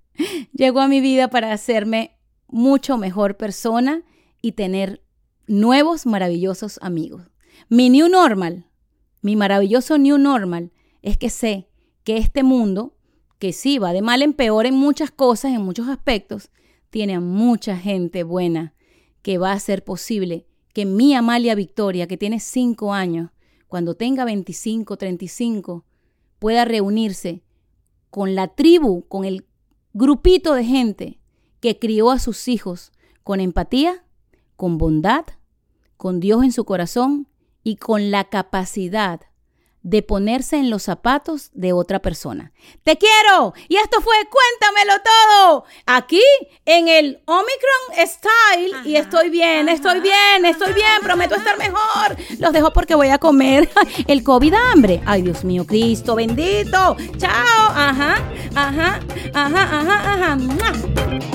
Llegó 0.53 0.79
a 0.79 0.87
mi 0.87 0.99
vida 0.99 1.29
para 1.29 1.51
hacerme 1.51 2.14
mucho 2.55 2.97
mejor 2.97 3.35
persona 3.35 4.03
y 4.41 4.53
tener 4.53 5.03
nuevos 5.45 6.05
maravillosos 6.05 6.79
amigos. 6.81 7.23
Mi 7.67 7.89
new 7.89 8.07
normal, 8.07 8.65
mi 9.21 9.35
maravilloso 9.35 9.97
new 9.97 10.17
normal 10.17 10.71
es 11.01 11.17
que 11.17 11.29
sé 11.29 11.67
que 12.05 12.15
este 12.15 12.43
mundo, 12.43 12.95
que 13.39 13.51
sí 13.51 13.77
va 13.77 13.91
de 13.91 14.01
mal 14.01 14.21
en 14.21 14.31
peor 14.31 14.65
en 14.67 14.75
muchas 14.75 15.11
cosas, 15.11 15.51
en 15.51 15.63
muchos 15.63 15.89
aspectos, 15.89 16.49
tiene 16.89 17.15
a 17.15 17.19
mucha 17.19 17.75
gente 17.75 18.23
buena 18.23 18.73
que 19.21 19.37
va 19.37 19.51
a 19.51 19.55
hacer 19.55 19.83
posible 19.83 20.47
que 20.73 20.85
mi 20.85 21.13
Amalia 21.13 21.55
Victoria, 21.55 22.07
que 22.07 22.15
tiene 22.15 22.39
5 22.39 22.93
años, 22.93 23.31
cuando 23.67 23.95
tenga 23.95 24.23
25, 24.23 24.95
35, 24.95 25.83
pueda 26.39 26.63
reunirse 26.63 27.43
con 28.09 28.33
la 28.33 28.47
tribu, 28.47 29.05
con 29.09 29.25
el 29.25 29.45
grupito 29.91 30.53
de 30.53 30.63
gente 30.63 31.19
que 31.65 31.79
crió 31.79 32.11
a 32.11 32.19
sus 32.19 32.47
hijos 32.47 32.91
con 33.23 33.39
empatía, 33.39 34.03
con 34.55 34.77
bondad, 34.77 35.25
con 35.97 36.19
Dios 36.19 36.43
en 36.43 36.51
su 36.51 36.63
corazón 36.63 37.27
y 37.63 37.77
con 37.77 38.11
la 38.11 38.25
capacidad 38.25 39.21
de 39.81 40.03
ponerse 40.03 40.57
en 40.57 40.69
los 40.69 40.83
zapatos 40.83 41.49
de 41.53 41.73
otra 41.73 42.03
persona. 42.03 42.51
Te 42.83 42.99
quiero. 42.99 43.55
Y 43.67 43.77
esto 43.77 43.99
fue 44.01 44.13
Cuéntamelo 44.29 44.93
todo. 45.03 45.65
Aquí 45.87 46.21
en 46.65 46.87
el 46.87 47.23
Omicron 47.25 48.07
Style. 48.07 48.87
y 48.87 48.97
estoy 48.97 49.31
bien, 49.31 49.67
estoy 49.67 50.01
bien, 50.01 50.45
estoy 50.45 50.71
bien. 50.73 51.01
Prometo 51.01 51.33
estar 51.33 51.57
mejor. 51.57 52.15
Los 52.37 52.53
dejo 52.53 52.73
porque 52.73 52.93
voy 52.93 53.09
a 53.09 53.17
comer 53.17 53.71
el 54.07 54.23
COVID 54.23 54.53
hambre. 54.53 55.01
Ay, 55.07 55.23
Dios 55.23 55.43
mío, 55.43 55.65
Cristo 55.65 56.13
bendito. 56.13 56.95
Chao. 57.17 57.71
Ajá, 57.73 58.23
ajá, 58.53 58.99
ajá, 59.33 59.79
ajá, 59.79 60.33
ajá. 60.33 61.34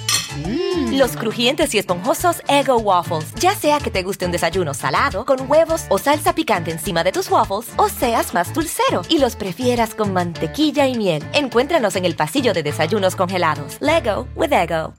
Los 0.91 1.17
crujientes 1.17 1.73
y 1.73 1.77
esponjosos 1.77 2.41
Ego 2.47 2.77
Waffles. 2.77 3.33
Ya 3.35 3.55
sea 3.55 3.79
que 3.79 3.91
te 3.91 4.03
guste 4.03 4.25
un 4.25 4.31
desayuno 4.31 4.73
salado, 4.73 5.25
con 5.25 5.49
huevos 5.49 5.85
o 5.89 5.97
salsa 5.97 6.33
picante 6.33 6.71
encima 6.71 7.03
de 7.03 7.11
tus 7.11 7.29
waffles, 7.29 7.71
o 7.77 7.89
seas 7.89 8.33
más 8.33 8.53
dulcero 8.53 9.01
y 9.09 9.19
los 9.19 9.35
prefieras 9.35 9.93
con 9.95 10.13
mantequilla 10.13 10.87
y 10.87 10.95
miel. 10.97 11.23
Encuéntranos 11.33 11.95
en 11.95 12.05
el 12.05 12.15
pasillo 12.15 12.53
de 12.53 12.63
desayunos 12.63 13.15
congelados. 13.15 13.77
Lego 13.79 14.27
with 14.35 14.53
Ego. 14.53 14.93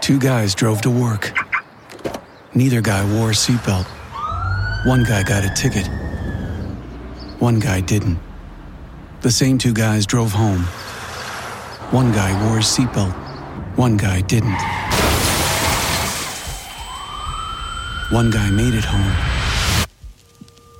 Two 0.00 0.18
guys 0.18 0.54
drove 0.54 0.80
to 0.82 0.90
work. 0.90 1.32
Neither 2.54 2.80
guy 2.80 3.02
wore 3.12 3.30
a 3.30 3.34
seatbelt. 3.34 3.86
One 4.86 5.02
guy 5.02 5.22
got 5.24 5.44
a 5.44 5.52
ticket. 5.54 5.88
One 7.40 7.58
guy 7.58 7.80
didn't. 7.80 8.18
The 9.22 9.30
same 9.30 9.58
two 9.58 9.72
guys 9.72 10.06
drove 10.06 10.32
home. 10.32 10.64
One 11.90 12.12
guy 12.12 12.32
wore 12.44 12.58
a 12.58 12.62
seatbelt. 12.62 13.25
One 13.76 13.98
guy 13.98 14.22
didn't. 14.22 14.56
One 18.10 18.30
guy 18.30 18.50
made 18.50 18.72
it 18.72 18.84
home. 18.84 19.86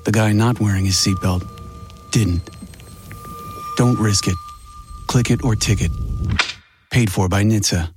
The 0.06 0.12
guy 0.12 0.32
not 0.32 0.60
wearing 0.60 0.86
his 0.86 0.94
seatbelt 0.94 1.46
didn't. 2.10 2.48
Don't 3.76 3.98
risk 3.98 4.28
it. 4.28 4.36
Click 5.08 5.30
it 5.30 5.44
or 5.44 5.54
ticket. 5.54 5.90
Paid 6.90 7.12
for 7.12 7.28
by 7.28 7.42
NHTSA. 7.44 7.95